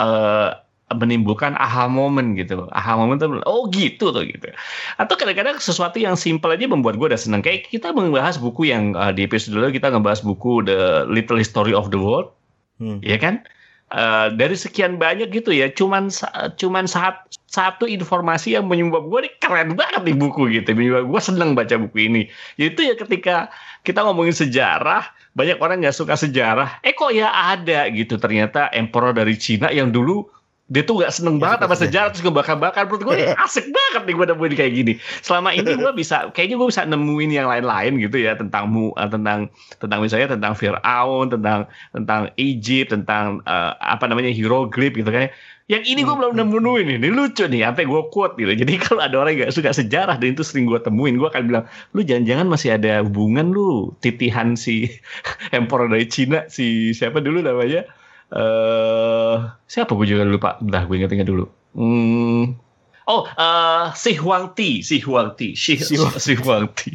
eh, 0.00 0.50
menimbulkan 0.88 1.52
aha 1.60 1.84
moment 1.84 2.32
gitu. 2.32 2.64
Aha 2.72 2.96
moment 2.96 3.20
tuh 3.20 3.44
oh 3.44 3.68
gitu 3.68 4.08
tuh 4.08 4.24
gitu. 4.24 4.48
Atau 4.96 5.20
kadang-kadang 5.20 5.60
sesuatu 5.60 6.00
yang 6.00 6.16
simple 6.16 6.48
aja 6.48 6.64
membuat 6.64 6.96
gue 6.96 7.12
udah 7.12 7.20
seneng. 7.20 7.44
Kayak 7.44 7.68
kita 7.68 7.92
membahas 7.92 8.40
buku 8.40 8.72
yang 8.72 8.96
eh, 8.96 9.12
di 9.12 9.28
episode 9.28 9.60
dulu 9.60 9.68
kita 9.68 9.92
ngebahas 9.92 10.24
buku 10.24 10.64
The 10.64 11.04
Little 11.08 11.36
History 11.36 11.76
of 11.76 11.92
the 11.92 12.00
World. 12.00 12.32
Hmm. 12.78 13.02
ya 13.02 13.18
kan 13.18 13.42
Eh, 13.88 14.28
dari 14.36 14.52
sekian 14.52 15.00
banyak 15.00 15.32
gitu 15.32 15.48
ya 15.48 15.72
cuman 15.72 16.12
cuman 16.60 16.84
saat 16.84 17.24
satu 17.48 17.88
informasi 17.88 18.52
yang 18.52 18.68
menyebab 18.68 19.08
gue 19.08 19.24
nih 19.24 19.32
keren 19.40 19.80
banget 19.80 20.04
nih 20.04 20.12
buku 20.12 20.52
gitu. 20.52 20.76
Menyebab 20.76 21.08
gue 21.08 21.20
seneng 21.24 21.56
baca 21.56 21.72
buku 21.80 22.04
ini. 22.04 22.22
Itu 22.60 22.84
ya 22.84 22.92
ketika 23.00 23.48
kita 23.88 24.04
ngomongin 24.04 24.36
sejarah 24.36 25.08
banyak 25.32 25.56
orang 25.56 25.80
nggak 25.80 25.96
suka 25.96 26.20
sejarah. 26.20 26.84
Eh 26.84 26.92
kok 26.92 27.16
ya 27.16 27.32
ada 27.32 27.88
gitu 27.88 28.20
ternyata 28.20 28.68
emperor 28.76 29.16
dari 29.16 29.32
Cina 29.40 29.72
yang 29.72 29.88
dulu 29.88 30.28
dia 30.68 30.84
tuh 30.84 31.00
gak 31.00 31.10
seneng 31.10 31.36
Ya, 31.36 31.42
banget 31.48 31.58
sama 31.64 31.76
sejarah 31.76 32.08
terus 32.12 32.20
ngebakar-bakar 32.22 32.84
menurut 32.84 33.02
gue 33.02 33.14
nih 33.18 33.28
asik 33.40 33.72
banget 33.72 34.02
nih 34.04 34.14
gue 34.14 34.26
nemuin 34.28 34.52
kayak 34.52 34.72
gini. 34.76 34.92
Selama 35.20 35.48
ini 35.50 35.70
gue 35.74 35.90
bisa 35.96 36.28
kayaknya 36.30 36.60
gue 36.60 36.68
bisa 36.68 36.84
nemuin 36.84 37.30
yang 37.32 37.48
lain-lain 37.48 37.96
gitu 37.96 38.20
ya 38.20 38.36
tentang 38.36 38.68
mu 38.68 38.92
eh, 38.94 39.08
tentang 39.08 39.48
tentang 39.80 39.98
misalnya 40.04 40.36
tentang 40.36 40.52
Firaun 40.52 41.32
tentang 41.32 41.64
tentang 41.90 42.28
Egypt 42.36 42.92
tentang 42.92 43.40
eh, 43.42 43.72
apa 43.80 44.04
namanya 44.04 44.28
hieroglif 44.28 44.92
gitu 44.92 45.08
kan 45.08 45.26
ya. 45.26 45.32
yang 45.68 45.84
ini 45.84 46.00
gue 46.00 46.14
belum 46.16 46.32
Hmm. 46.36 46.48
nemuin 46.52 46.86
ini. 46.96 47.08
Lucu 47.08 47.44
nih 47.44 47.64
sampai 47.64 47.84
gue 47.84 48.02
quote 48.08 48.36
gitu. 48.36 48.52
Jadi 48.52 48.72
kalau 48.84 49.00
ada 49.04 49.16
orang 49.16 49.36
yang 49.36 49.48
gak 49.48 49.56
suka 49.56 49.72
sejarah 49.72 50.16
dan 50.16 50.36
itu 50.36 50.44
sering 50.44 50.64
gue 50.64 50.80
temuin 50.80 51.16
gue 51.16 51.28
akan 51.28 51.48
bilang 51.48 51.64
lu 51.92 52.00
jangan-jangan 52.00 52.44
masih 52.44 52.76
ada 52.76 53.00
hubungan 53.04 53.52
lu 53.52 53.92
titihan 54.00 54.52
si 54.52 54.88
emperor 55.56 55.88
dari 55.88 56.04
Cina 56.04 56.44
si 56.48 56.92
siapa 56.92 57.20
dulu 57.20 57.40
namanya 57.40 57.88
eh 58.32 59.36
siapa 59.64 59.92
gue 59.96 60.06
juga 60.06 60.24
lupa. 60.24 60.56
Bentar 60.60 60.84
gue 60.84 60.96
inget-inget 60.96 61.28
dulu. 61.28 61.46
Hmm. 61.78 62.56
oh 63.08 63.22
eh 63.24 63.86
si 63.94 64.16
Huang 64.16 64.52
Ti 64.52 64.84
si 64.84 65.00
Huang 65.00 65.32
Ti 65.36 65.56
si, 65.56 65.76
Si 65.80 65.94
Huang- 65.96 66.18
si 66.18 66.32
Huang 66.36 66.68
Ti 66.74 66.92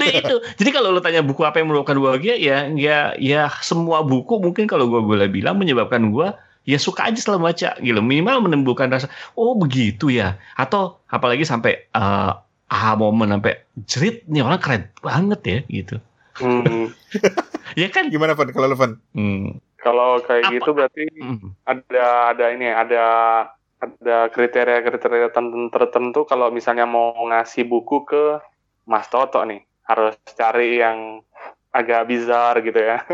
Nah 0.00 0.08
itu, 0.08 0.40
jadi 0.56 0.70
kalau 0.72 0.96
lu 0.96 1.00
tanya 1.04 1.20
buku 1.20 1.44
apa 1.44 1.60
yang 1.60 1.68
menyebabkan 1.68 2.00
bahagia, 2.00 2.40
ya, 2.40 2.72
ya, 2.72 3.12
ya 3.20 3.52
semua 3.60 4.00
buku 4.00 4.40
mungkin 4.40 4.64
kalau 4.64 4.88
gue 4.88 4.96
boleh 5.04 5.28
bilang 5.28 5.60
menyebabkan 5.60 6.08
gue 6.08 6.32
ya 6.64 6.80
suka 6.80 7.12
aja 7.12 7.20
setelah 7.20 7.52
baca 7.52 7.76
gitu. 7.76 8.00
Minimal 8.00 8.48
menimbulkan 8.48 8.88
rasa 8.88 9.12
oh 9.36 9.52
begitu 9.60 10.08
ya. 10.08 10.40
Atau 10.56 11.04
apalagi 11.12 11.44
sampai 11.44 11.84
eh 11.84 12.32
aha 12.68 12.92
momen 12.96 13.28
sampai 13.28 13.60
jerit 13.84 14.24
nih 14.28 14.40
orang 14.40 14.60
keren 14.60 14.82
banget 15.00 15.40
ya 15.44 15.58
gitu 15.68 15.96
Hmm. 16.38 16.94
ya 17.80 17.88
kan 17.90 18.08
Gimana 18.08 18.34
Van 18.38 18.50
kalau 18.54 18.70
lo 18.70 18.76
Van? 18.78 18.96
Hmm. 19.14 19.58
Kalau 19.78 20.18
kayak 20.22 20.50
Apa? 20.50 20.54
gitu 20.58 20.70
berarti 20.74 21.04
Hmm. 21.18 21.54
ada 21.66 22.34
ada 22.34 22.44
ini 22.50 22.66
ada 22.66 23.04
ada 23.78 24.26
kriteria-kriteria 24.34 25.30
tertentu, 25.30 25.70
tertentu 25.70 26.20
kalau 26.26 26.50
misalnya 26.50 26.82
mau 26.82 27.14
ngasih 27.30 27.62
buku 27.62 28.02
ke 28.02 28.42
Mas 28.90 29.06
Toto 29.06 29.38
nih 29.46 29.62
harus 29.86 30.18
cari 30.34 30.82
yang 30.82 31.22
agak 31.70 32.10
bizar 32.10 32.58
gitu 32.64 32.80
ya. 32.80 33.04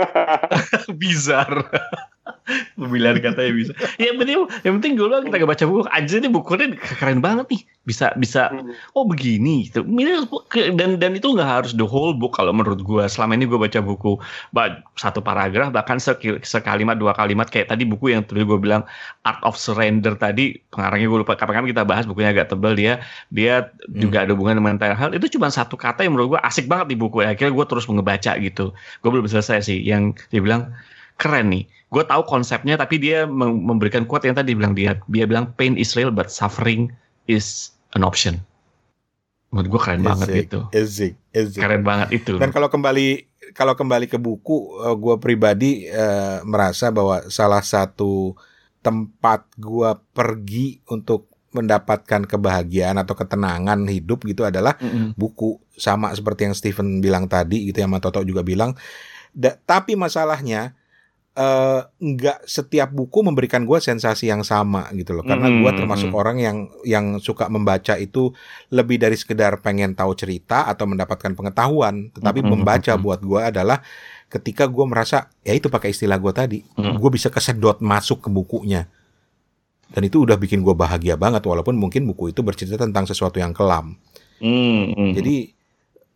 bizar 1.00 1.50
pemilihan 2.76 3.16
katanya 3.24 3.52
bisa. 3.56 3.72
Ya 3.96 4.12
yang 4.12 4.18
penting 4.20 4.36
yang 4.64 4.74
penting 4.80 4.94
dulu 5.00 5.24
kita 5.24 5.36
gak 5.40 5.50
baca 5.50 5.64
buku. 5.64 5.80
Aja 5.88 6.14
nih 6.20 6.30
bukunya 6.30 6.66
keren 6.76 7.24
banget 7.24 7.46
nih. 7.48 7.62
Bisa 7.84 8.12
bisa. 8.16 8.52
Hmm. 8.52 8.72
oh 8.96 9.04
begini 9.08 9.68
gitu. 9.68 9.84
Dan 10.76 11.00
dan 11.00 11.12
itu 11.16 11.32
nggak 11.32 11.48
harus 11.48 11.72
the 11.76 11.84
whole 11.84 12.12
book 12.12 12.36
kalau 12.36 12.52
menurut 12.52 12.80
gue 12.84 13.04
selama 13.08 13.36
ini 13.36 13.48
gue 13.48 13.56
baca 13.56 13.80
buku 13.80 14.20
satu 14.96 15.20
paragraf 15.24 15.72
bahkan 15.72 15.96
sekalimat 16.44 17.00
dua 17.00 17.16
kalimat. 17.16 17.48
Kayak 17.48 17.72
tadi 17.72 17.88
buku 17.88 18.12
yang 18.12 18.24
tadi 18.24 18.44
gue 18.44 18.58
bilang 18.60 18.84
Art 19.24 19.40
of 19.44 19.56
Surrender 19.56 20.12
tadi. 20.16 20.56
Pengarangnya 20.68 21.08
gue 21.08 21.18
lupa. 21.24 21.36
Kapan-kapan 21.36 21.68
kita 21.72 21.82
bahas 21.88 22.04
bukunya 22.04 22.32
agak 22.32 22.52
tebal 22.52 22.76
dia 22.76 23.00
dia 23.32 23.72
juga 23.96 24.28
ada 24.28 24.36
hubungan 24.36 24.60
dengan 24.60 24.76
mental 24.76 24.92
health. 24.96 25.16
Itu 25.16 25.40
cuma 25.40 25.48
satu 25.48 25.80
kata 25.80 26.04
yang 26.04 26.16
menurut 26.16 26.36
gue 26.36 26.40
asik 26.44 26.68
banget 26.68 26.92
di 26.92 26.96
buku. 27.00 27.24
Akhirnya 27.24 27.52
gue 27.56 27.64
terus 27.68 27.88
ngebaca 27.88 28.32
gitu. 28.40 28.76
Gue 29.00 29.10
belum 29.12 29.24
selesai 29.24 29.64
sih. 29.64 29.80
Yang 29.80 30.20
dia 30.28 30.40
bilang 30.44 30.72
keren 31.14 31.50
nih 31.50 31.64
gue 31.90 32.04
tahu 32.04 32.22
konsepnya 32.26 32.74
tapi 32.74 32.98
dia 32.98 33.24
mem- 33.24 33.62
memberikan 33.62 34.02
quote 34.02 34.26
yang 34.26 34.34
tadi 34.34 34.52
bilang 34.52 34.74
dia 34.74 34.98
dia 35.06 35.24
bilang 35.24 35.54
pain 35.54 35.78
is 35.78 35.94
real 35.94 36.10
but 36.10 36.26
suffering 36.26 36.90
is 37.30 37.70
an 37.94 38.02
option 38.02 38.42
menurut 39.54 39.78
gue 39.78 39.80
keren 39.86 40.02
banget 40.02 40.26
Ezik, 40.74 41.14
ezik. 41.30 41.62
keren 41.62 41.86
banget 41.86 42.10
itu 42.10 42.34
Dan 42.42 42.50
kalau 42.50 42.66
kembali 42.66 43.30
kalau 43.54 43.76
kembali 43.78 44.10
ke 44.10 44.18
buku, 44.18 44.72
gue 44.98 45.14
pribadi 45.22 45.86
eh, 45.86 46.42
merasa 46.42 46.90
bahwa 46.90 47.22
salah 47.30 47.62
satu 47.62 48.34
tempat 48.82 49.46
gue 49.54 49.90
pergi 50.10 50.82
untuk 50.90 51.30
mendapatkan 51.54 52.26
kebahagiaan 52.26 52.98
atau 52.98 53.14
ketenangan 53.14 53.86
hidup 53.86 54.26
gitu 54.26 54.42
adalah 54.42 54.74
Mm-mm. 54.82 55.14
buku 55.14 55.62
sama 55.78 56.10
seperti 56.10 56.50
yang 56.50 56.54
Steven 56.58 56.98
bilang 56.98 57.30
tadi 57.30 57.70
gitu 57.70 57.78
yang 57.78 57.94
Toto 58.02 58.26
juga 58.26 58.42
bilang. 58.42 58.74
Da- 59.30 59.54
tapi 59.54 59.94
masalahnya 59.94 60.74
eh, 61.34 61.80
nggak 61.84 62.46
setiap 62.46 62.94
buku 62.94 63.26
memberikan 63.26 63.66
gue 63.66 63.78
sensasi 63.82 64.30
yang 64.30 64.46
sama 64.46 64.86
gitu 64.94 65.14
loh. 65.18 65.26
Karena 65.26 65.50
gue 65.50 65.70
Mm, 65.70 65.78
termasuk 65.82 66.10
mm. 66.14 66.18
orang 66.18 66.36
yang 66.38 66.56
yang 66.86 67.06
suka 67.18 67.50
membaca 67.50 67.98
itu 67.98 68.30
lebih 68.70 69.02
dari 69.02 69.18
sekedar 69.18 69.58
pengen 69.58 69.98
tahu 69.98 70.14
cerita 70.14 70.70
atau 70.70 70.86
mendapatkan 70.86 71.34
pengetahuan. 71.34 72.14
Tetapi 72.14 72.40
Mm, 72.42 72.46
mm, 72.46 72.52
membaca 72.54 72.92
buat 72.94 73.20
gue 73.22 73.40
adalah 73.42 73.82
ketika 74.30 74.66
gue 74.70 74.84
merasa 74.86 75.30
ya 75.42 75.54
itu 75.54 75.66
pakai 75.66 75.90
istilah 75.90 76.18
gue 76.18 76.32
tadi. 76.34 76.58
Gue 76.78 77.10
bisa 77.10 77.30
kesedot 77.30 77.82
masuk 77.82 78.24
ke 78.24 78.28
bukunya. 78.30 78.86
Dan 79.94 80.10
itu 80.10 80.26
udah 80.26 80.34
bikin 80.34 80.64
gue 80.64 80.74
bahagia 80.74 81.14
banget 81.14 81.46
walaupun 81.46 81.78
mungkin 81.78 82.08
buku 82.08 82.34
itu 82.34 82.42
bercerita 82.42 82.80
tentang 82.82 83.06
sesuatu 83.06 83.38
yang 83.38 83.54
kelam. 83.54 83.94
Jadi 85.14 85.54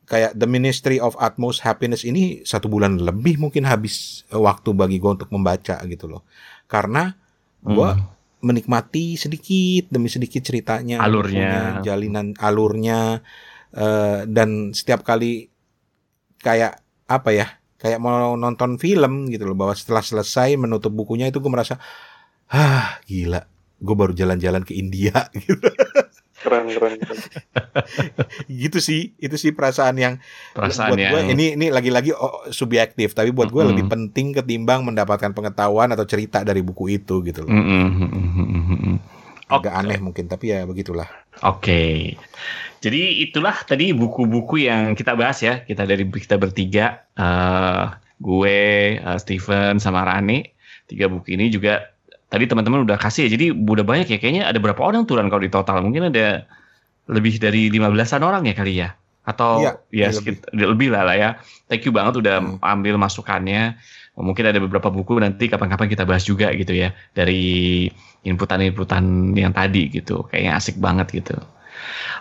kayak 0.08 0.32
The 0.34 0.48
Ministry 0.48 0.96
of 0.96 1.14
Utmost 1.14 1.60
Happiness 1.60 2.02
ini 2.02 2.40
satu 2.40 2.66
bulan 2.66 2.96
lebih 2.96 3.36
mungkin 3.36 3.62
habis 3.62 4.24
eh, 4.26 4.40
waktu 4.40 4.72
bagi 4.72 4.96
gue 4.96 5.12
untuk 5.14 5.28
membaca 5.28 5.76
gitu 5.84 6.08
loh. 6.08 6.24
Karena 6.64 7.12
gue 7.60 7.90
Mm. 7.92 8.04
menikmati 8.38 9.14
sedikit 9.14 9.90
demi 9.90 10.06
sedikit 10.06 10.40
ceritanya, 10.40 11.02
Alurnya. 11.02 11.82
jalinan 11.82 12.38
alurnya, 12.38 13.18
eh, 13.70 14.24
dan 14.24 14.70
setiap 14.70 15.02
kali 15.02 15.50
kayak 16.38 16.78
apa 17.04 17.30
ya, 17.34 17.46
kayak 17.76 17.98
mau 17.98 18.32
nonton 18.32 18.78
film 18.78 19.26
gitu 19.26 19.42
loh. 19.42 19.58
Bahwa 19.58 19.74
setelah 19.74 20.00
selesai 20.00 20.54
menutup 20.54 20.94
bukunya 20.94 21.26
itu 21.26 21.36
gue 21.36 21.50
merasa, 21.50 21.82
ah 22.48 23.02
gila, 23.04 23.42
gue 23.76 23.94
baru 23.94 24.14
jalan-jalan 24.14 24.62
ke 24.62 24.72
India 24.72 25.26
gitu. 25.36 25.68
Keren 26.38 26.70
keren. 26.70 26.94
keren. 27.02 27.18
gitu 28.62 28.78
sih 28.78 29.14
itu 29.18 29.34
sih 29.34 29.50
perasaan 29.50 29.98
yang 29.98 30.14
perasaan 30.54 30.94
buat 30.94 30.98
yang 30.98 31.12
gue 31.12 31.22
ini 31.34 31.46
ini 31.58 31.66
lagi-lagi 31.74 32.14
oh, 32.14 32.46
subjektif 32.54 33.12
tapi 33.12 33.34
buat 33.34 33.50
gue 33.50 33.58
Mm-mm. 33.58 33.72
lebih 33.74 33.84
penting 33.90 34.36
ketimbang 34.38 34.86
mendapatkan 34.86 35.34
pengetahuan 35.34 35.90
atau 35.90 36.06
cerita 36.06 36.46
dari 36.46 36.62
buku 36.62 36.94
itu 36.94 37.20
gitu 37.26 37.42
loh 37.42 37.50
Mm, 37.50 37.64
mm, 37.64 37.88
mm, 37.90 38.08
mm, 38.08 38.28
mm, 38.38 38.46
mm, 38.46 38.78
mm. 38.78 38.96
agak 39.50 39.72
Oke. 39.74 39.80
aneh 39.82 39.98
mungkin 39.98 40.24
tapi 40.30 40.54
ya 40.54 40.62
begitulah 40.62 41.08
Oke. 41.46 42.14
Jadi 42.78 43.22
itulah 43.22 43.54
tadi 43.62 43.94
buku-buku 43.94 44.66
yang 44.66 44.94
kita 44.98 45.14
bahas 45.14 45.38
ya. 45.42 45.62
Kita 45.62 45.86
dari 45.86 46.02
kita 46.06 46.34
bertiga, 46.38 47.06
eh 47.14 47.84
gue, 48.18 48.58
eh, 48.98 49.18
Steven, 49.22 49.78
sama 49.78 50.02
Rani. 50.02 50.42
Tiga 50.88 51.06
buku 51.06 51.36
ini 51.38 51.52
juga 51.52 51.94
tadi 52.28 52.44
teman-teman 52.44 52.84
udah 52.84 52.96
kasih 52.96 53.26
ya. 53.26 53.30
Jadi 53.34 53.52
udah 53.52 53.84
banyak 53.84 54.08
ya. 54.08 54.18
Kayaknya 54.20 54.44
ada 54.48 54.58
berapa 54.60 54.80
orang 54.80 55.04
turan 55.04 55.28
kalau 55.28 55.42
di 55.42 55.52
total? 55.52 55.80
Mungkin 55.80 56.12
ada 56.12 56.44
lebih 57.08 57.40
dari 57.40 57.72
15-an 57.72 58.22
orang 58.22 58.44
ya 58.44 58.54
kali 58.54 58.74
ya. 58.84 58.92
Atau 59.24 59.60
Iya, 59.60 59.72
ya 59.92 60.08
iya, 60.08 60.08
sekitar, 60.12 60.48
lebih 60.52 60.88
lah 60.92 61.04
lah 61.04 61.16
ya. 61.16 61.30
Thank 61.68 61.84
you 61.84 61.92
banget 61.92 62.20
udah 62.20 62.36
Hmm. 62.40 62.56
ambil 62.60 62.96
masukannya. 62.96 63.76
Mungkin 64.18 64.44
ada 64.44 64.58
beberapa 64.58 64.88
buku 64.90 65.20
nanti 65.20 65.46
kapan-kapan 65.46 65.88
kita 65.88 66.02
bahas 66.02 66.24
juga 66.24 66.50
gitu 66.52 66.72
ya. 66.72 66.96
Dari 67.12 67.86
inputan-inputan 68.24 69.32
yang 69.34 69.52
tadi 69.52 69.88
gitu. 69.88 70.26
Kayaknya 70.28 70.52
asik 70.56 70.76
banget 70.78 71.12
gitu. 71.12 71.36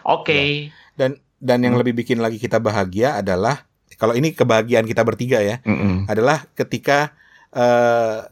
Oke. 0.04 0.72
dan 0.98 1.14
dan 1.38 1.62
yang 1.62 1.78
lebih 1.78 1.94
bikin 1.94 2.18
lagi 2.18 2.42
kita 2.42 2.58
bahagia 2.58 3.22
adalah 3.22 3.70
kalau 4.02 4.18
ini 4.18 4.34
kebahagiaan 4.34 4.86
kita 4.86 5.06
bertiga 5.06 5.42
ya, 5.42 5.62
Mm-mm. 5.62 6.10
adalah 6.10 6.46
ketika 6.58 7.14
eh, 7.54 8.26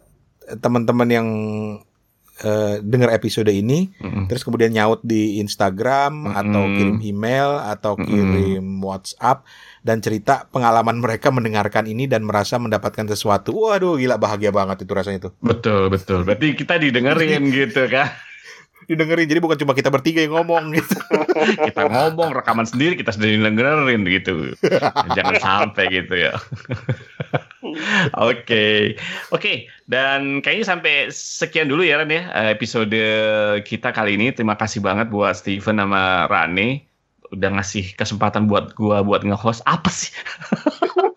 teman-teman 0.61 1.09
yang 1.09 1.27
eh, 2.45 2.77
dengar 2.83 3.15
episode 3.15 3.49
ini 3.49 3.89
Mm-mm. 3.97 4.27
terus 4.27 4.43
kemudian 4.45 4.69
nyaut 4.73 5.01
di 5.01 5.41
Instagram 5.41 6.29
Mm-mm. 6.29 6.39
atau 6.39 6.63
kirim 6.69 6.99
email 7.01 7.49
atau 7.63 7.93
kirim 7.97 8.83
WhatsApp 8.83 9.47
dan 9.85 10.01
cerita 10.01 10.49
pengalaman 10.49 10.97
mereka 10.97 11.29
mendengarkan 11.29 11.85
ini 11.85 12.09
dan 12.09 12.25
merasa 12.25 12.57
mendapatkan 12.57 13.05
sesuatu. 13.05 13.53
Waduh, 13.53 14.01
gila 14.01 14.17
bahagia 14.17 14.49
banget 14.49 14.81
itu 14.81 14.91
rasanya 14.97 15.19
itu. 15.21 15.31
Betul 15.45 15.93
betul. 15.93 16.25
Berarti 16.25 16.57
kita 16.57 16.81
didengerin 16.81 17.45
gitu 17.53 17.85
kan. 17.85 18.09
Didengerin 18.85 19.27
jadi 19.29 19.41
bukan 19.41 19.57
cuma 19.57 19.73
kita 19.73 19.89
bertiga 19.89 20.21
yang 20.21 20.37
ngomong 20.37 20.73
gitu. 20.73 20.95
Kita 21.67 21.89
ngomong 21.89 22.31
rekaman 22.31 22.63
sendiri 22.63 22.95
kita 22.95 23.11
sendiri 23.11 23.41
dengerin 23.41 24.07
gitu. 24.07 24.55
Jangan 25.13 25.35
sampai 25.41 25.83
gitu 25.91 26.15
ya. 26.15 26.33
Oke, 28.15 28.93
oke. 29.33 29.67
Dan 29.89 30.39
kayaknya 30.45 30.65
sampai 30.69 30.93
sekian 31.09 31.65
dulu 31.65 31.81
ya 31.81 31.97
Ran 31.97 32.13
ya 32.13 32.29
eh, 32.31 32.49
episode 32.53 32.93
kita 33.65 33.89
kali 33.89 34.15
ini. 34.15 34.31
Terima 34.31 34.53
kasih 34.55 34.79
banget 34.85 35.09
buat 35.09 35.33
Steven 35.33 35.81
sama 35.81 36.29
Rane 36.29 36.85
udah 37.33 37.49
ngasih 37.59 37.97
kesempatan 37.97 38.45
buat 38.45 38.77
gua 38.77 39.01
buat 39.01 39.25
nge-host 39.25 39.65
apa 39.65 39.89
sih? 39.89 40.13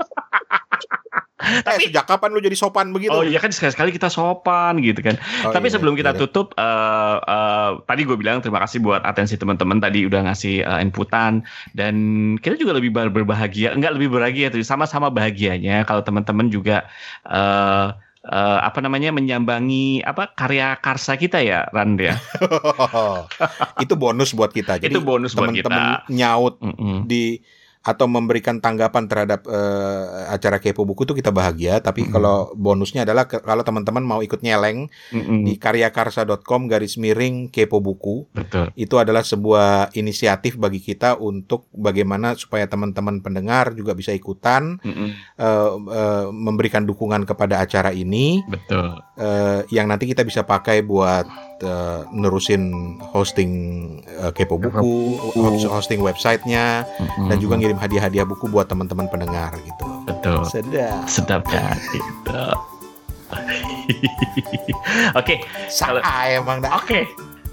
eh, 1.69 1.79
sejak 1.81 2.05
kapan 2.05 2.31
lu 2.35 2.41
jadi 2.41 2.57
sopan 2.57 2.93
begitu? 2.93 3.13
Oh 3.13 3.25
iya 3.25 3.39
kan 3.39 3.51
sekali-sekali 3.51 3.91
kita 3.91 4.09
sopan 4.09 4.81
gitu 4.81 5.01
kan. 5.01 5.17
Oh, 5.45 5.53
Tapi 5.53 5.69
iya, 5.69 5.75
sebelum 5.77 5.95
kita 5.95 6.13
iya. 6.15 6.21
tutup, 6.21 6.53
eh, 6.55 7.17
eh, 7.19 7.71
tadi 7.85 8.01
gue 8.05 8.17
bilang 8.17 8.39
terima 8.41 8.61
kasih 8.63 8.79
buat 8.81 9.03
atensi 9.03 9.35
teman-teman 9.35 9.79
tadi 9.79 10.05
udah 10.05 10.29
ngasih 10.29 10.63
eh, 10.63 10.81
inputan 10.81 11.43
dan 11.73 11.95
kita 12.39 12.57
juga 12.57 12.77
lebih 12.77 12.93
ber- 12.93 13.13
berbahagia, 13.13 13.73
enggak 13.73 13.97
lebih 13.97 14.13
berbahagia 14.13 14.49
tuh 14.51 14.61
sama-sama 14.63 15.09
bahagianya 15.09 15.83
kalau 15.85 16.05
teman-teman 16.05 16.49
juga 16.49 16.85
eh, 17.25 17.89
eh, 18.29 18.59
apa 18.61 18.79
namanya 18.85 19.15
menyambangi 19.15 20.03
apa 20.03 20.33
karya 20.35 20.77
karsa 20.79 21.17
kita 21.17 21.41
ya 21.41 21.65
Rand 21.73 21.97
ya. 21.99 22.15
itu 23.85 23.95
bonus 23.95 24.35
buat 24.35 24.53
kita. 24.53 24.79
Jadi 24.83 24.93
Itu 24.93 25.01
bonus 25.03 25.33
buat 25.33 25.51
teman-teman 25.51 26.05
kita. 26.05 26.13
nyaut 26.13 26.59
Mm-mm. 26.61 27.07
di 27.07 27.41
atau 27.88 28.05
memberikan 28.05 28.61
tanggapan 28.61 29.09
terhadap 29.09 29.48
eh, 29.48 30.05
acara 30.29 30.61
kepo 30.61 30.85
buku 30.85 31.09
tuh 31.09 31.16
kita 31.16 31.33
bahagia. 31.33 31.81
Tapi 31.81 32.05
Mm-mm. 32.05 32.12
kalau 32.12 32.37
bonusnya 32.53 33.09
adalah 33.09 33.24
ke- 33.24 33.40
kalau 33.40 33.64
teman-teman 33.64 34.05
mau 34.05 34.20
ikut 34.20 34.44
nyeleng 34.44 34.92
Mm-mm. 35.09 35.48
di 35.48 35.57
karyakarsa.com 35.57 36.68
garis 36.68 37.01
miring 37.01 37.48
kepo 37.48 37.81
buku 37.81 38.29
Betul. 38.37 38.68
itu 38.77 39.01
adalah 39.01 39.24
sebuah 39.24 39.96
inisiatif 39.96 40.61
bagi 40.61 40.85
kita 40.85 41.16
untuk 41.16 41.64
bagaimana 41.72 42.37
supaya 42.37 42.68
teman-teman 42.68 43.24
pendengar 43.24 43.72
juga 43.72 43.96
bisa 43.96 44.12
ikutan 44.12 44.77
Mm-mm. 44.85 45.09
eh, 45.40 45.70
eh, 45.72 46.27
memberikan 46.29 46.85
dukungan 46.85 47.24
kepada 47.24 47.64
acara 47.64 47.96
ini 47.96 48.44
Betul. 48.44 49.01
eh, 49.16 49.64
yang 49.72 49.88
nanti 49.88 50.05
kita 50.05 50.29
bisa 50.29 50.44
pakai 50.44 50.85
buat 50.85 51.48
eh, 51.61 52.01
nerusin 52.11 52.62
hosting 53.09 53.51
eh, 54.05 54.31
kepo 54.31 54.57
buku, 54.57 54.79
Buku. 55.35 55.66
hosting 55.66 55.99
websitenya 55.99 56.83
Mm-mm. 56.87 57.29
dan 57.29 57.37
juga 57.37 57.55
ngirim 57.57 57.77
hadiah-hadiah 57.77 58.25
buku 58.25 58.47
buat 58.47 58.66
teman-teman 58.66 59.07
pendengar 59.07 59.55
gitu. 59.59 59.85
betul. 60.05 60.42
Sedap. 60.44 61.03
Sedap 61.05 61.42
kan 61.44 61.75
gitu. 61.90 62.42
Oke, 65.14 65.44
Kalau- 65.71 66.01
Saya 66.01 66.40
emang 66.40 66.61
dah. 66.61 66.77
Oke. 66.77 67.05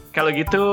Kalau 0.09 0.31
gitu 0.31 0.63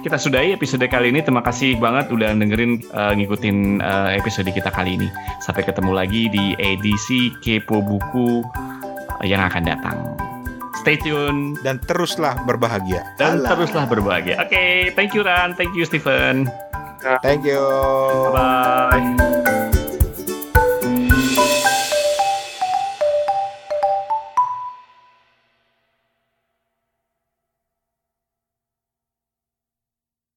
kita 0.00 0.16
sudahi 0.16 0.56
episode 0.56 0.80
kali 0.88 1.12
ini. 1.12 1.20
Terima 1.20 1.44
kasih 1.44 1.76
banget 1.76 2.08
udah 2.08 2.32
dengerin 2.32 2.80
eh, 2.82 3.12
ngikutin 3.14 3.56
eh, 3.78 4.10
episode 4.16 4.48
kita 4.48 4.72
kali 4.72 4.96
ini. 4.96 5.08
Sampai 5.38 5.68
ketemu 5.68 5.92
lagi 5.92 6.32
di 6.32 6.56
edisi 6.56 7.28
Kepo 7.38 7.84
Buku 7.84 8.40
yang 9.20 9.44
akan 9.44 9.62
datang. 9.62 9.96
Stay 10.86 11.02
tune 11.02 11.58
Dan 11.66 11.82
teruslah 11.82 12.46
berbahagia. 12.46 13.02
dan 13.18 13.42
Alah. 13.42 13.58
teruslah 13.58 13.90
berbahagia. 13.90 14.38
Oke, 14.46 14.94
thank 14.94 15.18
you 15.18 15.26
Ran, 15.26 15.50
thank 15.58 15.74
you 15.74 15.82
Stephen. 15.82 16.46
Thank 17.26 17.42
you. 17.42 17.58
Bye. 18.30 19.35